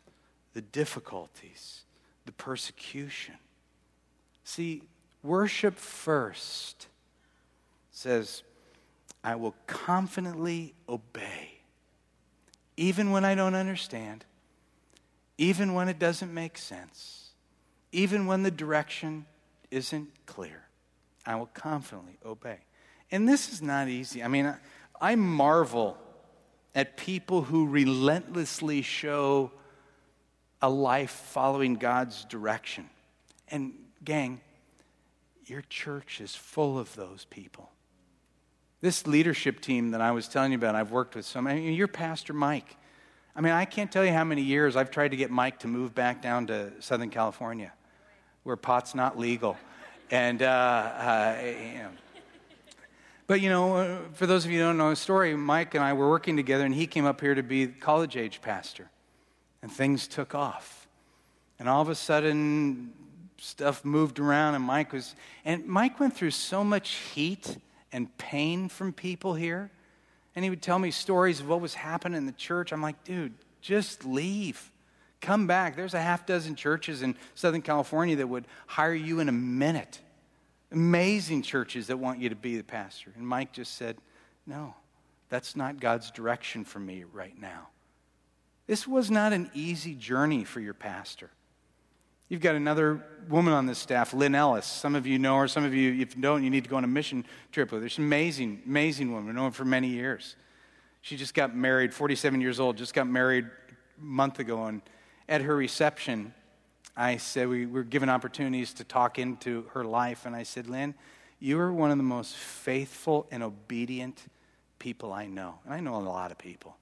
the 0.55 0.63
difficulties, 0.63 1.83
the 2.25 2.33
persecution. 2.33 3.35
See, 4.45 4.83
worship 5.23 5.77
first 5.77 6.87
says, 7.91 8.43
I 9.23 9.35
will 9.35 9.55
confidently 9.67 10.73
obey, 10.89 11.59
even 12.79 13.11
when 13.11 13.27
I 13.27 13.35
don't 13.35 13.55
understand 13.55 14.25
even 15.39 15.75
when 15.75 15.89
it 15.89 15.99
doesn't 15.99 16.33
make 16.33 16.57
sense, 16.57 17.31
even 17.93 18.27
when 18.27 18.43
the 18.43 18.51
direction 18.51 19.27
isn't 19.71 20.09
clear. 20.27 20.63
I 21.27 21.37
will 21.37 21.47
confidently 21.47 22.19
obey. 22.25 22.59
And 23.11 23.29
this 23.29 23.53
is 23.53 23.63
not 23.63 23.89
easy. 23.89 24.23
I 24.23 24.29
mean, 24.29 24.47
I, 24.47 24.57
I 25.01 25.15
marvel 25.17 25.97
at 26.75 26.97
people 26.97 27.43
who 27.43 27.67
relentlessly 27.67 28.83
show 28.83 29.53
a 30.61 30.69
life 30.69 31.11
following 31.11 31.75
God's 31.75 32.25
direction. 32.25 32.89
And, 33.49 33.75
gang, 34.05 34.41
your 35.47 35.63
church 35.69 36.21
is 36.21 36.35
full 36.35 36.79
of 36.79 36.95
those 36.97 37.27
people. 37.27 37.71
This 38.81 39.07
leadership 39.07 39.61
team 39.61 39.93
that 39.93 40.01
I 40.01 40.11
was 40.13 40.29
telling 40.29 40.53
you 40.53 40.59
about, 40.59 40.75
I've 40.75 40.91
worked 40.91 41.15
with 41.15 41.25
so 41.25 41.41
many. 41.41 41.75
Your 41.75 41.89
pastor, 41.89 42.33
Mike, 42.33 42.77
I 43.37 43.41
mean, 43.41 43.53
I 43.53 43.65
can't 43.65 43.91
tell 43.91 44.05
you 44.05 44.13
how 44.13 44.25
many 44.25 44.43
years 44.43 44.77
I've 44.77 44.91
tried 44.91 45.11
to 45.11 45.17
get 45.17 45.31
Mike 45.31 45.61
to 45.61 45.69
move 45.69 45.95
back 45.95 46.23
down 46.23 46.47
to 46.49 46.71
Southern 46.81 47.11
California, 47.11 47.73
where 48.43 48.57
pot's 48.57 48.95
not 48.95 49.19
legal. 49.19 49.57
And, 50.11 50.43
uh, 50.43 50.47
uh. 50.47 51.89
But, 53.27 53.41
you 53.41 53.49
know, 53.49 54.01
for 54.13 54.27
those 54.27 54.45
of 54.45 54.51
you 54.51 54.59
who 54.59 54.67
don't 54.67 54.77
know 54.77 54.91
the 54.91 54.97
story, 54.97 55.35
Mike 55.35 55.75
and 55.75 55.83
I 55.83 55.95
were 55.95 56.09
working 56.11 56.37
together, 56.37 56.65
and 56.65 56.75
he 56.75 56.87
came 56.87 57.07
up 57.07 57.21
here 57.21 57.35
to 57.35 57.43
be 57.43 57.67
college 57.67 58.17
age 58.17 58.41
pastor. 58.43 58.91
And 59.63 59.73
things 59.73 60.07
took 60.07 60.35
off. 60.35 60.87
And 61.59 61.69
all 61.69 61.81
of 61.81 61.89
a 61.89 61.95
sudden, 61.95 62.93
stuff 63.39 63.85
moved 63.85 64.19
around, 64.19 64.57
and 64.57 64.65
Mike 64.65 64.93
was. 64.93 65.15
And 65.45 65.67
Mike 65.67 65.99
went 65.99 66.15
through 66.15 66.33
so 66.33 66.63
much 66.63 66.91
heat 66.91 67.57
and 67.93 68.15
pain 68.19 68.69
from 68.69 68.93
people 68.93 69.35
here 69.35 69.71
and 70.35 70.45
he 70.45 70.51
would 70.51 70.63
tell 70.63 70.79
me 70.79 70.91
stories 70.91 71.41
of 71.41 71.49
what 71.49 71.61
was 71.61 71.75
happening 71.75 72.19
in 72.19 72.27
the 72.27 72.33
church. 72.33 72.73
I'm 72.73 72.83
like, 72.83 73.03
dude, 73.05 73.35
just 73.61 74.05
leave. 74.05 74.71
Come 75.25 75.47
back. 75.47 75.75
There's 75.75 75.95
a 75.95 76.03
half 76.03 76.27
dozen 76.27 76.55
churches 76.55 77.01
in 77.01 77.17
Southern 77.35 77.63
California 77.63 78.15
that 78.17 78.27
would 78.27 78.45
hire 78.67 78.93
you 78.93 79.21
in 79.21 79.31
a 79.31 79.33
minute. 79.33 79.99
Amazing 80.71 81.41
churches 81.41 81.87
that 81.87 81.97
want 81.97 82.21
you 82.21 82.29
to 82.29 82.37
be 82.37 82.59
the 82.59 82.63
pastor. 82.63 83.11
And 83.17 83.27
Mike 83.27 83.51
just 83.51 83.77
said, 83.77 83.97
no, 84.47 84.75
that's 85.31 85.57
not 85.57 85.81
God's 85.81 86.11
direction 86.11 86.63
for 86.63 86.79
me 86.79 87.05
right 87.11 87.41
now. 87.41 87.69
This 88.67 88.87
was 88.87 89.11
not 89.11 89.33
an 89.33 89.51
easy 89.55 89.95
journey 89.95 90.45
for 90.45 90.61
your 90.61 90.75
pastor. 90.75 91.31
You've 92.29 92.43
got 92.43 92.55
another 92.55 93.03
woman 93.31 93.55
on 93.55 93.65
this 93.65 93.79
staff, 93.79 94.13
Lynn 94.13 94.35
Ellis. 94.35 94.67
Some 94.67 94.95
of 94.95 95.07
you 95.07 95.19
know 95.19 95.39
her. 95.39 95.49
Some 95.49 95.65
of 95.65 95.73
you, 95.73 96.03
if 96.03 96.17
you 96.17 96.21
don't, 96.21 96.45
you 96.45 96.51
need 96.51 96.65
to 96.65 96.71
go 96.71 96.77
on 96.77 96.85
a 96.85 96.89
mission 96.89 97.25
trip 97.51 97.73
with 97.73 97.83
her. 97.83 97.89
She's 97.89 97.97
an 97.97 98.05
amazing, 98.05 98.61
amazing 98.67 99.11
woman. 99.11 99.31
I've 99.31 99.37
known 99.37 99.53
her 99.53 99.53
for 99.53 99.65
many 99.65 99.89
years. 99.89 100.37
She 101.01 101.17
just 101.17 101.33
got 101.33 101.57
married, 101.57 101.95
47 101.95 102.43
years 102.43 102.61
old, 102.61 102.77
just 102.77 102.93
got 102.93 103.07
married 103.07 103.47
a 103.47 104.05
month 104.05 104.39
ago. 104.39 104.65
And 104.67 104.83
at 105.29 105.43
her 105.43 105.57
reception, 105.57 106.35
I 106.97 107.17
said, 107.17 107.49
we 107.49 107.67
were 107.67 107.83
given 107.83 108.09
opportunities 108.09 108.73
to 108.75 108.85
talk 108.85 109.19
into 109.19 109.67
her 109.73 109.85
life. 109.85 110.27
And 110.27 110.37
I 110.37 110.43
said, 110.43 110.69
Lynn, 110.69 110.95
you 111.41 111.59
are 111.59 111.73
one 111.73 111.91
of 111.91 111.97
the 111.97 112.05
most 112.05 112.37
faithful 112.37 113.27
and 113.31 113.43
obedient 113.43 114.23
people 114.79 115.13
I 115.13 115.27
know. 115.27 115.59
And 115.65 115.75
I 115.75 115.81
know 115.81 115.97
a 115.97 115.99
lot 115.99 116.31
of 116.31 116.39
people. 116.39 116.77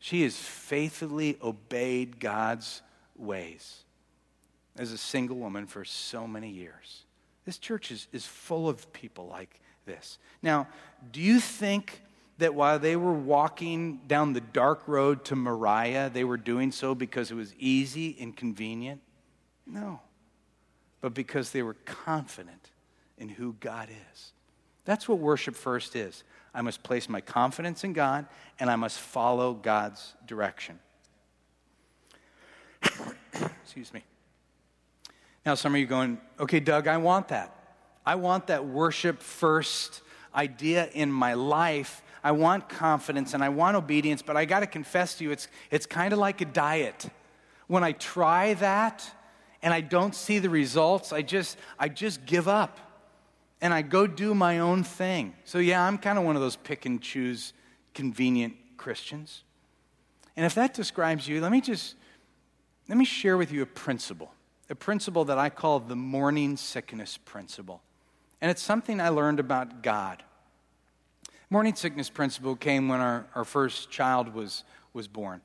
She 0.00 0.22
has 0.22 0.36
faithfully 0.36 1.38
obeyed 1.42 2.18
God's 2.20 2.82
ways 3.16 3.84
as 4.76 4.92
a 4.92 4.98
single 4.98 5.36
woman 5.36 5.66
for 5.66 5.84
so 5.84 6.26
many 6.26 6.50
years. 6.50 7.04
This 7.44 7.58
church 7.58 7.90
is, 7.90 8.08
is 8.12 8.26
full 8.26 8.68
of 8.68 8.92
people 8.92 9.26
like 9.26 9.60
this. 9.86 10.18
Now, 10.42 10.68
do 11.10 11.20
you 11.20 11.40
think 11.40 12.02
that 12.38 12.54
while 12.54 12.78
they 12.78 12.96
were 12.96 13.12
walking 13.12 14.00
down 14.06 14.32
the 14.32 14.40
dark 14.40 14.86
road 14.86 15.24
to 15.26 15.36
Moriah, 15.36 16.10
they 16.12 16.24
were 16.24 16.36
doing 16.36 16.72
so 16.72 16.94
because 16.94 17.30
it 17.30 17.34
was 17.34 17.54
easy 17.58 18.16
and 18.20 18.36
convenient? 18.36 19.00
No. 19.66 20.00
But 21.00 21.14
because 21.14 21.50
they 21.50 21.62
were 21.62 21.76
confident 21.84 22.70
in 23.18 23.28
who 23.28 23.54
God 23.60 23.88
is. 23.90 24.32
That's 24.84 25.08
what 25.08 25.18
worship 25.18 25.54
first 25.54 25.94
is. 25.94 26.24
I 26.54 26.62
must 26.62 26.82
place 26.82 27.08
my 27.08 27.20
confidence 27.20 27.84
in 27.84 27.92
God 27.92 28.26
and 28.58 28.70
I 28.70 28.76
must 28.76 28.98
follow 28.98 29.54
God's 29.54 30.14
direction. 30.26 30.78
Excuse 33.62 33.92
me. 33.94 34.02
Now, 35.46 35.54
some 35.54 35.74
of 35.74 35.80
you 35.80 35.86
going, 35.86 36.20
okay, 36.38 36.60
Doug, 36.60 36.86
I 36.86 36.96
want 36.98 37.28
that. 37.28 37.56
I 38.04 38.16
want 38.16 38.48
that 38.48 38.66
worship 38.66 39.22
first 39.22 40.02
idea 40.34 40.88
in 40.92 41.10
my 41.12 41.34
life. 41.34 42.02
I 42.24 42.32
want 42.32 42.68
confidence 42.68 43.34
and 43.34 43.42
I 43.42 43.48
want 43.48 43.76
obedience, 43.76 44.22
but 44.22 44.36
I 44.36 44.44
got 44.44 44.60
to 44.60 44.66
confess 44.66 45.16
to 45.16 45.24
you, 45.24 45.30
it's, 45.30 45.48
it's 45.70 45.86
kind 45.86 46.12
of 46.12 46.18
like 46.18 46.40
a 46.40 46.44
diet. 46.44 47.06
When 47.66 47.82
I 47.82 47.92
try 47.92 48.54
that 48.54 49.08
and 49.62 49.72
I 49.74 49.80
don't 49.80 50.14
see 50.14 50.38
the 50.38 50.50
results, 50.50 51.12
I 51.12 51.22
just, 51.22 51.58
I 51.78 51.88
just 51.88 52.24
give 52.26 52.48
up 52.48 52.78
and 53.60 53.72
I 53.72 53.82
go 53.82 54.06
do 54.06 54.34
my 54.34 54.58
own 54.58 54.84
thing. 54.84 55.34
So, 55.44 55.58
yeah, 55.58 55.84
I'm 55.86 55.98
kind 55.98 56.18
of 56.18 56.24
one 56.24 56.36
of 56.36 56.42
those 56.42 56.56
pick 56.56 56.86
and 56.86 57.00
choose 57.00 57.52
convenient 57.94 58.54
Christians. 58.76 59.42
And 60.36 60.46
if 60.46 60.54
that 60.54 60.74
describes 60.74 61.28
you, 61.28 61.40
let 61.40 61.52
me 61.52 61.60
just 61.60 61.96
let 62.88 62.98
me 62.98 63.04
share 63.04 63.36
with 63.36 63.52
you 63.52 63.62
a 63.62 63.66
principle 63.66 64.32
a 64.72 64.74
principle 64.74 65.24
that 65.26 65.38
I 65.38 65.50
call 65.50 65.80
the 65.80 65.96
morning 65.96 66.56
sickness 66.56 67.18
principle. 67.18 67.82
And 68.42 68.50
it's 68.50 68.60
something 68.60 69.00
I 69.00 69.08
learned 69.08 69.38
about 69.38 69.82
God. 69.82 70.22
Morning 71.48 71.76
sickness 71.76 72.10
principle 72.10 72.56
came 72.56 72.88
when 72.88 72.98
our, 72.98 73.24
our 73.36 73.44
first 73.44 73.88
child 73.88 74.34
was, 74.34 74.64
was 74.92 75.06
born. 75.06 75.40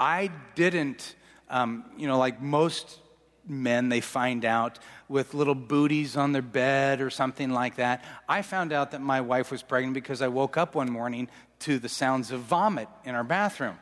I 0.00 0.30
didn't, 0.54 1.14
um, 1.50 1.84
you 1.98 2.06
know, 2.06 2.18
like 2.18 2.40
most 2.40 3.00
men, 3.46 3.90
they 3.90 4.00
find 4.00 4.46
out 4.46 4.78
with 5.08 5.34
little 5.34 5.54
booties 5.54 6.16
on 6.16 6.32
their 6.32 6.42
bed 6.42 7.02
or 7.02 7.10
something 7.10 7.50
like 7.50 7.76
that. 7.76 8.02
I 8.26 8.40
found 8.40 8.72
out 8.72 8.92
that 8.92 9.02
my 9.02 9.20
wife 9.20 9.50
was 9.50 9.62
pregnant 9.62 9.92
because 9.92 10.22
I 10.22 10.28
woke 10.28 10.56
up 10.56 10.74
one 10.74 10.90
morning 10.90 11.28
to 11.60 11.78
the 11.78 11.88
sounds 11.88 12.30
of 12.30 12.40
vomit 12.40 12.88
in 13.04 13.14
our 13.14 13.24
bathroom 13.24 13.76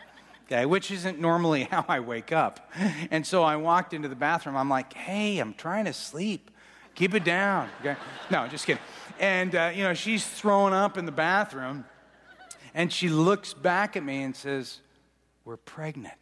okay, 0.47 0.64
which 0.64 0.91
isn't 0.91 1.21
normally 1.21 1.64
how 1.71 1.85
I 1.89 2.01
wake 2.01 2.33
up. 2.33 2.71
And 3.11 3.27
so 3.27 3.43
I 3.43 3.57
walked 3.57 3.93
into 3.93 4.09
the 4.09 4.17
bathroom. 4.17 4.57
I'm 4.57 4.71
like, 4.71 4.93
hey, 4.93 5.39
I'm 5.39 5.55
trying 5.55 5.85
to 5.87 5.93
sleep. 5.93 6.51
Keep 6.97 7.15
it 7.15 7.25
down. 7.25 7.69
Okay? 7.81 7.95
No, 8.31 8.49
just 8.49 8.67
kidding. 8.67 8.83
And, 9.21 9.55
uh, 9.55 9.71
you 9.73 9.85
know, 9.85 9.95
she's 9.95 10.27
throwing 10.27 10.75
up 10.75 10.99
in 10.99 11.07
the 11.07 11.13
bathroom. 11.13 11.85
And 12.75 12.93
she 12.93 13.09
looks 13.09 13.55
back 13.55 13.97
at 13.97 14.05
me 14.05 14.23
and 14.23 14.35
says, 14.35 14.81
We're 15.45 15.57
pregnant. 15.57 16.15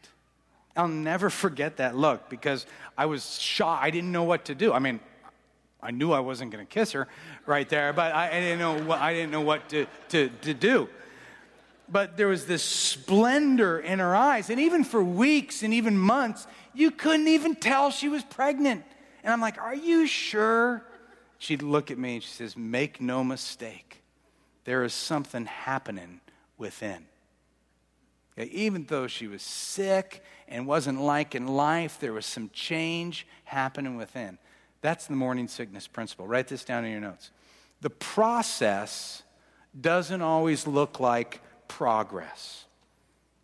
I'll 0.77 0.89
never 0.89 1.31
forget 1.31 1.79
that 1.79 1.97
look 1.97 2.29
because 2.29 2.67
I 2.99 3.07
was 3.07 3.41
shocked. 3.41 3.83
I 3.83 3.91
didn't 3.91 4.13
know 4.13 4.25
what 4.25 4.45
to 4.47 4.55
do. 4.55 4.73
I 4.73 4.81
mean, 4.81 5.01
I 5.81 5.91
knew 5.91 6.13
I 6.13 6.21
wasn't 6.21 6.51
going 6.51 6.67
to 6.67 6.71
kiss 6.71 6.93
her 6.93 7.09
right 7.47 7.69
there, 7.69 7.93
but 7.93 8.13
I, 8.13 8.29
I, 8.29 8.41
didn't 8.41 8.59
know 8.59 8.83
what, 8.83 9.01
I 9.01 9.15
didn't 9.15 9.31
know 9.31 9.41
what 9.41 9.69
to, 9.71 9.87
to, 10.11 10.29
to 10.43 10.55
do 10.55 10.89
but 11.89 12.17
there 12.17 12.29
was 12.29 12.47
this 12.47 12.63
splendor 12.63 13.79
in 13.79 13.99
her 13.99 14.15
eyes. 14.15 14.51
And 14.51 14.61
even 14.61 14.85
for 14.85 15.03
weeks 15.03 15.63
and 15.63 15.75
even 15.75 15.99
months, 15.99 16.47
you 16.73 16.91
couldn't 16.91 17.29
even 17.29 17.55
tell 17.55 17.91
she 17.91 18.09
was 18.09 18.23
pregnant. 18.25 18.85
And 19.25 19.33
I'm 19.33 19.41
like, 19.41 19.59
Are 19.59 19.75
you 19.75 20.07
sure? 20.07 20.85
She'd 21.39 21.63
look 21.63 21.91
at 21.91 21.99
me 21.99 22.15
and 22.15 22.23
she 22.23 22.31
says, 22.31 22.57
Make 22.57 23.01
no 23.01 23.25
mistake, 23.25 24.03
there 24.65 24.85
is 24.85 24.95
something 24.95 25.47
happening 25.47 26.21
within. 26.57 27.07
Even 28.37 28.85
though 28.87 29.07
she 29.07 29.27
was 29.27 29.43
sick 29.43 30.23
and 30.49 30.67
wasn't 30.67 31.01
liking 31.01 31.47
life, 31.47 31.99
there 32.01 32.13
was 32.13 32.27
some 32.27 32.51
change 32.53 33.27
happening 33.45 33.97
within. 33.97 34.39
That's 34.81 35.07
the 35.07 35.15
morning 35.15 35.49
sickness 35.49 35.87
principle. 35.87 36.27
Write 36.27 36.49
this 36.49 36.65
down 36.65 36.85
in 36.85 36.93
your 36.93 37.01
notes. 37.01 37.31
The 37.81 37.91
process 37.91 39.23
doesn't 39.81 40.21
always 40.21 40.67
look 40.67 40.99
like 41.01 41.41
progress. 41.69 42.65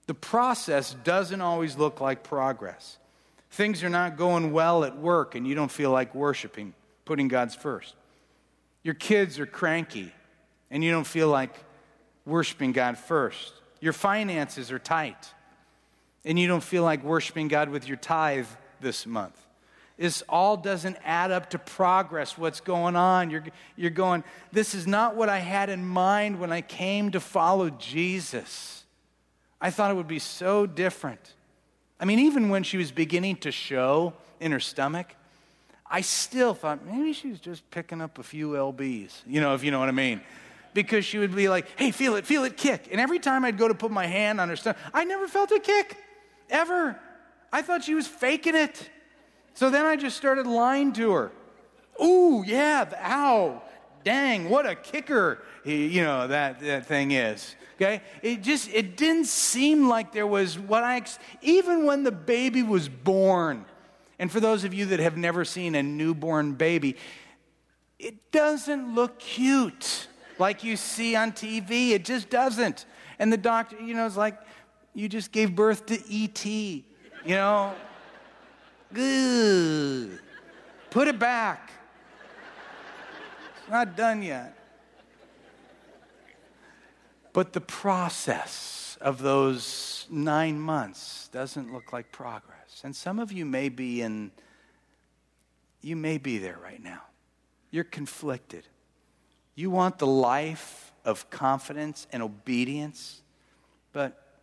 The 0.06 0.14
process 0.14 0.94
doesn't 1.04 1.40
always 1.40 1.76
look 1.76 2.00
like 2.00 2.24
progress. 2.24 2.98
Things 3.50 3.82
are 3.82 3.90
not 3.90 4.16
going 4.16 4.52
well 4.52 4.84
at 4.84 4.96
work 4.96 5.34
and 5.34 5.46
you 5.46 5.54
don't 5.54 5.70
feel 5.70 5.90
like 5.90 6.14
worshiping, 6.14 6.72
putting 7.04 7.28
God's 7.28 7.54
first. 7.54 7.94
Your 8.82 8.94
kids 8.94 9.38
are 9.38 9.46
cranky 9.46 10.12
and 10.70 10.84
you 10.84 10.90
don't 10.90 11.06
feel 11.06 11.28
like 11.28 11.52
worshiping 12.24 12.72
God 12.72 12.96
first. 12.96 13.52
Your 13.80 13.92
finances 13.92 14.70
are 14.70 14.78
tight 14.78 15.34
and 16.24 16.38
you 16.38 16.46
don't 16.46 16.62
feel 16.62 16.84
like 16.84 17.02
worshiping 17.02 17.48
God 17.48 17.70
with 17.70 17.88
your 17.88 17.96
tithe 17.96 18.46
this 18.80 19.06
month. 19.06 19.38
This 19.96 20.22
all 20.28 20.56
doesn't 20.56 20.96
add 21.04 21.30
up 21.30 21.50
to 21.50 21.58
progress. 21.58 22.38
What's 22.38 22.60
going 22.60 22.96
on? 22.96 23.30
You're, 23.30 23.44
you're 23.76 23.90
going, 23.90 24.24
this 24.50 24.74
is 24.74 24.86
not 24.86 25.14
what 25.14 25.28
I 25.28 25.40
had 25.40 25.68
in 25.68 25.84
mind 25.84 26.40
when 26.40 26.52
I 26.52 26.62
came 26.62 27.10
to 27.10 27.20
follow 27.20 27.68
Jesus. 27.68 28.84
I 29.60 29.70
thought 29.70 29.90
it 29.90 29.94
would 29.94 30.08
be 30.08 30.18
so 30.18 30.64
different. 30.64 31.34
I 32.00 32.06
mean, 32.06 32.18
even 32.20 32.48
when 32.48 32.62
she 32.62 32.78
was 32.78 32.90
beginning 32.90 33.36
to 33.36 33.52
show 33.52 34.14
in 34.40 34.52
her 34.52 34.60
stomach, 34.60 35.14
I 35.88 36.00
still 36.00 36.54
thought 36.54 36.84
maybe 36.86 37.12
she 37.12 37.28
was 37.28 37.40
just 37.40 37.70
picking 37.70 38.00
up 38.00 38.18
a 38.18 38.22
few 38.22 38.50
LBs, 38.50 39.12
you 39.26 39.40
know, 39.40 39.54
if 39.54 39.62
you 39.62 39.70
know 39.70 39.78
what 39.78 39.88
I 39.88 39.92
mean. 39.92 40.22
Because 40.72 41.04
she 41.04 41.18
would 41.18 41.34
be 41.34 41.48
like, 41.48 41.66
hey, 41.76 41.90
feel 41.90 42.14
it, 42.16 42.24
feel 42.24 42.44
it, 42.44 42.56
kick. 42.56 42.88
And 42.90 43.00
every 43.00 43.18
time 43.18 43.44
I'd 43.44 43.58
go 43.58 43.68
to 43.68 43.74
put 43.74 43.90
my 43.90 44.06
hand 44.06 44.40
on 44.40 44.48
her 44.48 44.56
stomach, 44.56 44.78
I 44.94 45.04
never 45.04 45.28
felt 45.28 45.50
a 45.50 45.58
kick, 45.58 45.96
ever. 46.48 46.98
I 47.52 47.60
thought 47.60 47.84
she 47.84 47.94
was 47.94 48.06
faking 48.06 48.54
it. 48.54 48.88
So 49.54 49.68
then 49.68 49.84
I 49.84 49.96
just 49.96 50.16
started 50.16 50.46
lying 50.46 50.92
to 50.94 51.10
her. 51.12 51.32
Ooh, 52.02 52.42
yeah, 52.46 52.88
ow, 53.02 53.62
dang, 54.04 54.48
what 54.48 54.66
a 54.66 54.74
kicker, 54.74 55.42
you 55.64 56.02
know, 56.02 56.26
that, 56.26 56.60
that 56.60 56.86
thing 56.86 57.12
is. 57.12 57.54
Okay? 57.76 58.02
It 58.22 58.42
just, 58.42 58.68
it 58.72 58.96
didn't 58.96 59.26
seem 59.26 59.88
like 59.88 60.12
there 60.12 60.26
was 60.26 60.58
what 60.58 60.84
I, 60.84 61.02
even 61.42 61.86
when 61.86 62.04
the 62.04 62.12
baby 62.12 62.62
was 62.62 62.88
born, 62.88 63.64
and 64.18 64.30
for 64.30 64.40
those 64.40 64.64
of 64.64 64.74
you 64.74 64.86
that 64.86 65.00
have 65.00 65.16
never 65.16 65.44
seen 65.44 65.74
a 65.74 65.82
newborn 65.82 66.52
baby, 66.52 66.96
it 67.98 68.32
doesn't 68.32 68.94
look 68.94 69.18
cute 69.18 70.08
like 70.38 70.64
you 70.64 70.76
see 70.76 71.16
on 71.16 71.32
TV. 71.32 71.90
It 71.90 72.04
just 72.04 72.30
doesn't. 72.30 72.86
And 73.18 73.32
the 73.32 73.36
doctor, 73.36 73.78
you 73.78 73.94
know, 73.94 74.06
is 74.06 74.16
like, 74.16 74.38
you 74.94 75.08
just 75.08 75.32
gave 75.32 75.54
birth 75.54 75.86
to 75.86 76.02
E.T., 76.08 76.84
you 77.24 77.34
know? 77.34 77.74
Good. 78.92 80.18
Put 80.90 81.08
it 81.08 81.18
back. 81.18 81.70
Not 83.70 83.96
done 83.96 84.22
yet. 84.22 84.56
But 87.32 87.52
the 87.52 87.60
process 87.60 88.98
of 89.00 89.22
those 89.22 90.06
nine 90.10 90.58
months 90.58 91.28
doesn't 91.28 91.72
look 91.72 91.92
like 91.92 92.10
progress. 92.10 92.80
And 92.82 92.94
some 92.96 93.20
of 93.20 93.30
you 93.30 93.46
may 93.46 93.68
be 93.68 94.02
in, 94.02 94.32
you 95.80 95.94
may 95.94 96.18
be 96.18 96.38
there 96.38 96.58
right 96.60 96.82
now. 96.82 97.02
You're 97.70 97.84
conflicted. 97.84 98.66
You 99.54 99.70
want 99.70 100.00
the 100.00 100.06
life 100.06 100.92
of 101.04 101.30
confidence 101.30 102.08
and 102.12 102.24
obedience, 102.24 103.22
but, 103.92 104.40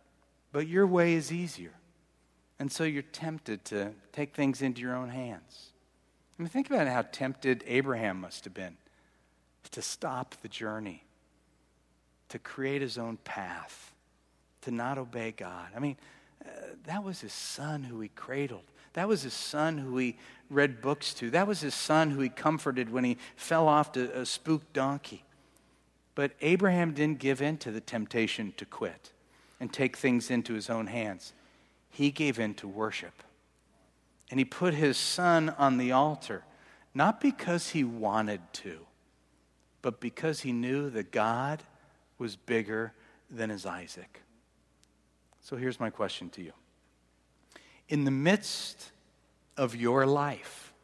but 0.52 0.66
your 0.66 0.86
way 0.86 1.12
is 1.12 1.30
easier. 1.30 1.74
And 2.58 2.72
so 2.72 2.84
you're 2.84 3.02
tempted 3.02 3.66
to 3.66 3.92
take 4.12 4.34
things 4.34 4.62
into 4.62 4.80
your 4.80 4.96
own 4.96 5.10
hands. 5.10 5.72
I 6.38 6.42
mean, 6.42 6.48
think 6.48 6.70
about 6.70 6.88
how 6.88 7.02
tempted 7.02 7.62
Abraham 7.66 8.20
must 8.20 8.44
have 8.44 8.54
been 8.54 8.78
to 9.70 9.82
stop 9.82 10.34
the 10.42 10.48
journey, 10.48 11.04
to 12.28 12.38
create 12.38 12.82
his 12.82 12.98
own 12.98 13.18
path, 13.18 13.92
to 14.62 14.70
not 14.70 14.98
obey 14.98 15.32
God. 15.32 15.68
I 15.74 15.78
mean, 15.78 15.96
uh, 16.44 16.48
that 16.86 17.04
was 17.04 17.20
his 17.20 17.32
son 17.32 17.82
who 17.82 18.00
he 18.00 18.08
cradled. 18.08 18.64
That 18.94 19.08
was 19.08 19.22
his 19.22 19.34
son 19.34 19.78
who 19.78 19.96
he 19.98 20.16
read 20.50 20.80
books 20.80 21.14
to. 21.14 21.30
That 21.30 21.46
was 21.46 21.60
his 21.60 21.74
son 21.74 22.10
who 22.10 22.20
he 22.20 22.28
comforted 22.28 22.90
when 22.90 23.04
he 23.04 23.18
fell 23.36 23.68
off 23.68 23.92
to 23.92 24.18
a 24.18 24.24
spooked 24.24 24.72
donkey. 24.72 25.24
But 26.14 26.32
Abraham 26.40 26.94
didn't 26.94 27.20
give 27.20 27.40
in 27.40 27.58
to 27.58 27.70
the 27.70 27.80
temptation 27.80 28.52
to 28.56 28.64
quit 28.64 29.12
and 29.60 29.72
take 29.72 29.96
things 29.96 30.30
into 30.30 30.54
his 30.54 30.68
own 30.68 30.88
hands. 30.88 31.32
He 31.90 32.10
gave 32.10 32.38
in 32.38 32.54
to 32.54 32.68
worship. 32.68 33.22
And 34.30 34.40
he 34.40 34.44
put 34.44 34.74
his 34.74 34.96
son 34.96 35.50
on 35.58 35.78
the 35.78 35.92
altar, 35.92 36.44
not 36.94 37.20
because 37.20 37.70
he 37.70 37.84
wanted 37.84 38.40
to, 38.54 38.86
but 39.88 40.00
because 40.00 40.40
he 40.40 40.52
knew 40.52 40.90
that 40.90 41.10
God 41.12 41.62
was 42.18 42.36
bigger 42.36 42.92
than 43.30 43.48
his 43.48 43.64
Isaac. 43.64 44.20
So 45.40 45.56
here's 45.56 45.80
my 45.80 45.88
question 45.88 46.28
to 46.28 46.42
you. 46.42 46.52
In 47.88 48.04
the 48.04 48.10
midst 48.10 48.92
of 49.56 49.74
your 49.74 50.04
life, 50.04 50.74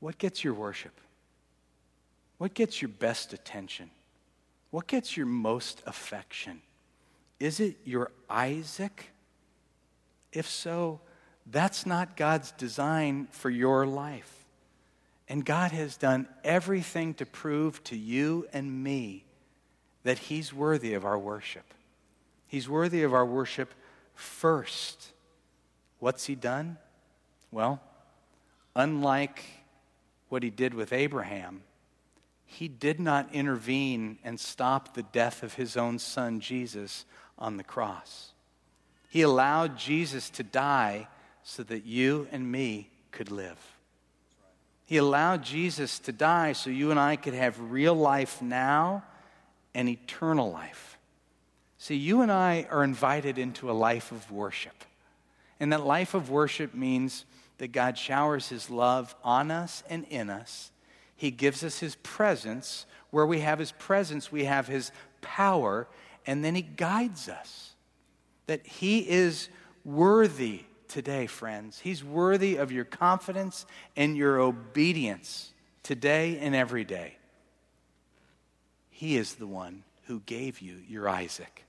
what 0.00 0.18
gets 0.18 0.42
your 0.42 0.54
worship? 0.54 1.00
What 2.38 2.52
gets 2.54 2.82
your 2.82 2.88
best 2.88 3.32
attention? 3.32 3.92
What 4.72 4.88
gets 4.88 5.16
your 5.16 5.26
most 5.26 5.84
affection? 5.86 6.62
Is 7.38 7.60
it 7.60 7.76
your 7.84 8.10
Isaac? 8.28 9.12
If 10.32 10.48
so, 10.48 10.98
that's 11.46 11.86
not 11.86 12.16
God's 12.16 12.50
design 12.50 13.28
for 13.30 13.50
your 13.50 13.86
life. 13.86 14.39
And 15.30 15.44
God 15.44 15.70
has 15.70 15.96
done 15.96 16.26
everything 16.42 17.14
to 17.14 17.24
prove 17.24 17.82
to 17.84 17.96
you 17.96 18.48
and 18.52 18.82
me 18.82 19.24
that 20.02 20.18
He's 20.18 20.52
worthy 20.52 20.92
of 20.94 21.04
our 21.04 21.16
worship. 21.16 21.72
He's 22.48 22.68
worthy 22.68 23.04
of 23.04 23.14
our 23.14 23.24
worship 23.24 23.72
first. 24.16 25.12
What's 26.00 26.26
He 26.26 26.34
done? 26.34 26.78
Well, 27.52 27.80
unlike 28.74 29.44
what 30.30 30.42
He 30.42 30.50
did 30.50 30.74
with 30.74 30.92
Abraham, 30.92 31.62
He 32.44 32.66
did 32.66 32.98
not 32.98 33.32
intervene 33.32 34.18
and 34.24 34.40
stop 34.40 34.94
the 34.94 35.04
death 35.04 35.44
of 35.44 35.54
His 35.54 35.76
own 35.76 36.00
Son, 36.00 36.40
Jesus, 36.40 37.04
on 37.38 37.56
the 37.56 37.62
cross. 37.62 38.32
He 39.08 39.22
allowed 39.22 39.78
Jesus 39.78 40.28
to 40.30 40.42
die 40.42 41.06
so 41.44 41.62
that 41.62 41.86
you 41.86 42.26
and 42.32 42.50
me 42.50 42.90
could 43.12 43.30
live. 43.30 43.79
He 44.90 44.96
allowed 44.96 45.44
Jesus 45.44 46.00
to 46.00 46.10
die 46.10 46.52
so 46.52 46.68
you 46.68 46.90
and 46.90 46.98
I 46.98 47.14
could 47.14 47.32
have 47.32 47.70
real 47.70 47.94
life 47.94 48.42
now 48.42 49.04
and 49.72 49.88
eternal 49.88 50.50
life. 50.50 50.98
See, 51.78 51.94
you 51.94 52.22
and 52.22 52.32
I 52.32 52.66
are 52.68 52.82
invited 52.82 53.38
into 53.38 53.70
a 53.70 53.72
life 53.72 54.10
of 54.10 54.32
worship. 54.32 54.84
And 55.60 55.72
that 55.72 55.86
life 55.86 56.14
of 56.14 56.28
worship 56.28 56.74
means 56.74 57.24
that 57.58 57.68
God 57.68 57.96
showers 57.96 58.48
His 58.48 58.68
love 58.68 59.14
on 59.22 59.52
us 59.52 59.84
and 59.88 60.06
in 60.10 60.28
us. 60.28 60.72
He 61.14 61.30
gives 61.30 61.62
us 61.62 61.78
His 61.78 61.94
presence. 61.94 62.84
Where 63.10 63.26
we 63.26 63.38
have 63.42 63.60
His 63.60 63.70
presence, 63.70 64.32
we 64.32 64.46
have 64.46 64.66
His 64.66 64.90
power, 65.20 65.86
and 66.26 66.44
then 66.44 66.56
He 66.56 66.62
guides 66.62 67.28
us. 67.28 67.76
That 68.48 68.66
He 68.66 69.08
is 69.08 69.50
worthy 69.84 70.64
today, 70.90 71.26
friends. 71.26 71.78
He's 71.78 72.04
worthy 72.04 72.56
of 72.56 72.70
your 72.70 72.84
confidence 72.84 73.64
and 73.96 74.16
your 74.16 74.38
obedience 74.40 75.52
today 75.82 76.38
and 76.38 76.54
every 76.54 76.84
day. 76.84 77.16
He 78.90 79.16
is 79.16 79.36
the 79.36 79.46
one 79.46 79.84
who 80.06 80.20
gave 80.20 80.60
you 80.60 80.76
your 80.86 81.08
Isaac. 81.08 81.64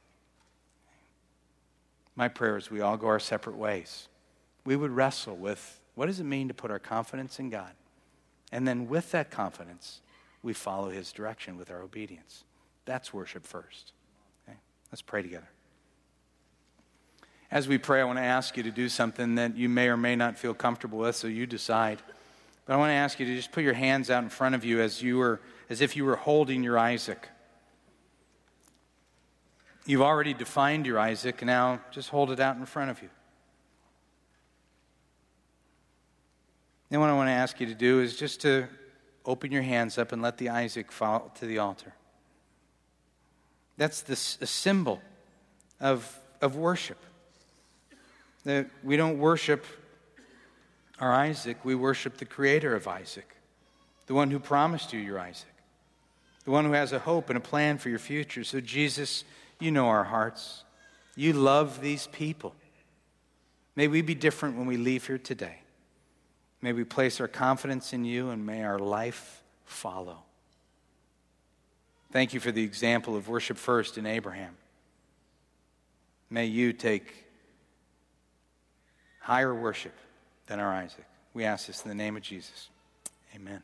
My 2.16 2.28
prayer 2.28 2.58
is 2.58 2.70
we 2.70 2.82
all 2.82 2.98
go 2.98 3.08
our 3.08 3.20
separate 3.20 3.56
ways. 3.56 4.10
We 4.66 4.76
would 4.76 4.92
wrestle 4.92 5.36
with 5.38 5.80
what 5.96 6.08
does 6.08 6.20
it 6.20 6.26
mean 6.26 6.48
to 6.48 6.54
put 6.54 6.72
our 6.72 6.80
confidence 6.80 7.40
in 7.40 7.50
God? 7.50 7.72
And 8.52 8.68
then 8.68 8.90
with 8.90 9.12
that 9.12 9.32
confidence, 9.32 10.02
we 10.44 10.54
follow 10.54 10.90
his 10.90 11.12
direction 11.12 11.58
with 11.58 11.72
our 11.72 11.82
obedience. 11.82 12.44
That's 12.86 13.14
worship 13.14 13.46
first. 13.46 13.94
Okay? 14.48 14.58
Let's 14.92 15.02
pray 15.02 15.22
together. 15.22 15.48
As 17.52 17.68
we 17.68 17.78
pray, 17.78 18.00
I 18.00 18.06
want 18.06 18.18
to 18.18 18.24
ask 18.24 18.56
you 18.56 18.64
to 18.64 18.72
do 18.72 18.88
something 18.88 19.36
that 19.36 19.58
you 19.58 19.68
may 19.68 19.90
or 19.90 19.98
may 19.98 20.16
not 20.16 20.38
feel 20.38 20.54
comfortable 20.54 21.00
with, 21.00 21.18
so 21.18 21.28
you 21.28 21.46
decide. 21.46 22.02
But 22.66 22.74
I 22.74 22.78
want 22.78 22.92
to 22.92 22.96
ask 22.96 23.20
you 23.20 23.26
to 23.26 23.36
just 23.36 23.52
put 23.52 23.64
your 23.64 23.74
hands 23.74 24.10
out 24.10 24.24
in 24.24 24.30
front 24.30 24.56
of 24.56 24.64
you 24.64 24.80
as 24.80 25.02
you 25.02 25.18
were 25.18 25.42
as 25.70 25.82
if 25.82 25.96
you 25.96 26.06
were 26.06 26.16
holding 26.16 26.64
your 26.64 26.78
Isaac. 26.78 27.28
You've 29.86 30.02
already 30.02 30.34
defined 30.34 30.86
your 30.86 31.00
Isaac, 31.00 31.44
now 31.44 31.82
just 31.92 32.10
hold 32.10 32.32
it 32.32 32.40
out 32.40 32.56
in 32.56 32.66
front 32.66 32.92
of 32.92 33.02
you. 33.02 33.10
Then, 36.90 37.00
what 37.00 37.10
I 37.10 37.14
want 37.14 37.28
to 37.28 37.34
ask 37.34 37.60
you 37.60 37.68
to 37.68 37.74
do 37.74 38.00
is 38.02 38.16
just 38.18 38.42
to 38.42 38.68
open 39.26 39.52
your 39.52 39.62
hands 39.62 39.98
up 39.98 40.12
and 40.12 40.22
let 40.22 40.38
the 40.38 40.50
Isaac 40.50 40.92
fall 40.92 41.32
to 41.40 41.46
the 41.46 41.58
altar. 41.58 41.94
That's 43.78 44.02
the, 44.02 44.14
a 44.14 44.48
symbol 44.48 45.02
of, 45.80 46.20
of 46.42 46.56
worship. 46.56 46.98
That 48.44 48.70
we 48.84 48.98
don't 48.98 49.20
worship 49.20 49.66
our 51.00 51.14
Isaac, 51.14 51.58
we 51.64 51.76
worship 51.76 52.18
the 52.18 52.26
creator 52.26 52.76
of 52.76 52.88
Isaac, 52.88 53.36
the 54.06 54.14
one 54.14 54.30
who 54.30 54.40
promised 54.40 54.94
you 54.94 55.00
your 55.00 55.20
Isaac, 55.20 55.54
the 56.46 56.52
one 56.52 56.66
who 56.66 56.74
has 56.74 56.94
a 56.94 57.00
hope 57.00 57.30
and 57.30 57.38
a 57.38 57.42
plan 57.42 57.78
for 57.78 57.90
your 57.90 58.00
future. 58.00 58.44
So, 58.44 58.62
Jesus, 58.62 59.24
you 59.60 59.72
know 59.72 59.88
our 59.88 60.04
hearts. 60.04 60.64
You 61.16 61.34
love 61.34 61.82
these 61.82 62.08
people. 62.08 62.56
May 63.76 63.88
we 63.88 64.02
be 64.02 64.16
different 64.16 64.58
when 64.58 64.68
we 64.68 64.78
leave 64.78 65.08
here 65.08 65.18
today. 65.18 65.58
May 66.62 66.74
we 66.74 66.84
place 66.84 67.20
our 67.20 67.28
confidence 67.28 67.94
in 67.94 68.06
you 68.06 68.30
and 68.30 68.46
may 68.46 68.64
our 68.64 68.80
life 68.80 69.42
follow. 69.66 70.20
Thank 72.12 72.34
you 72.34 72.40
for 72.40 72.52
the 72.52 72.64
example 72.64 73.16
of 73.16 73.30
worship 73.30 73.58
first 73.58 73.98
in 73.98 74.06
Abraham. 74.06 74.56
May 76.30 76.46
you 76.46 76.74
take 76.74 77.26
higher 79.22 79.54
worship 79.56 79.94
than 80.48 80.60
our 80.60 80.74
Isaac. 80.74 81.06
We 81.34 81.46
ask 81.46 81.68
this 81.68 81.84
in 81.84 81.90
the 81.90 81.96
name 81.96 82.18
of 82.18 82.24
Jesus. 82.24 82.70
Amen. 83.36 83.64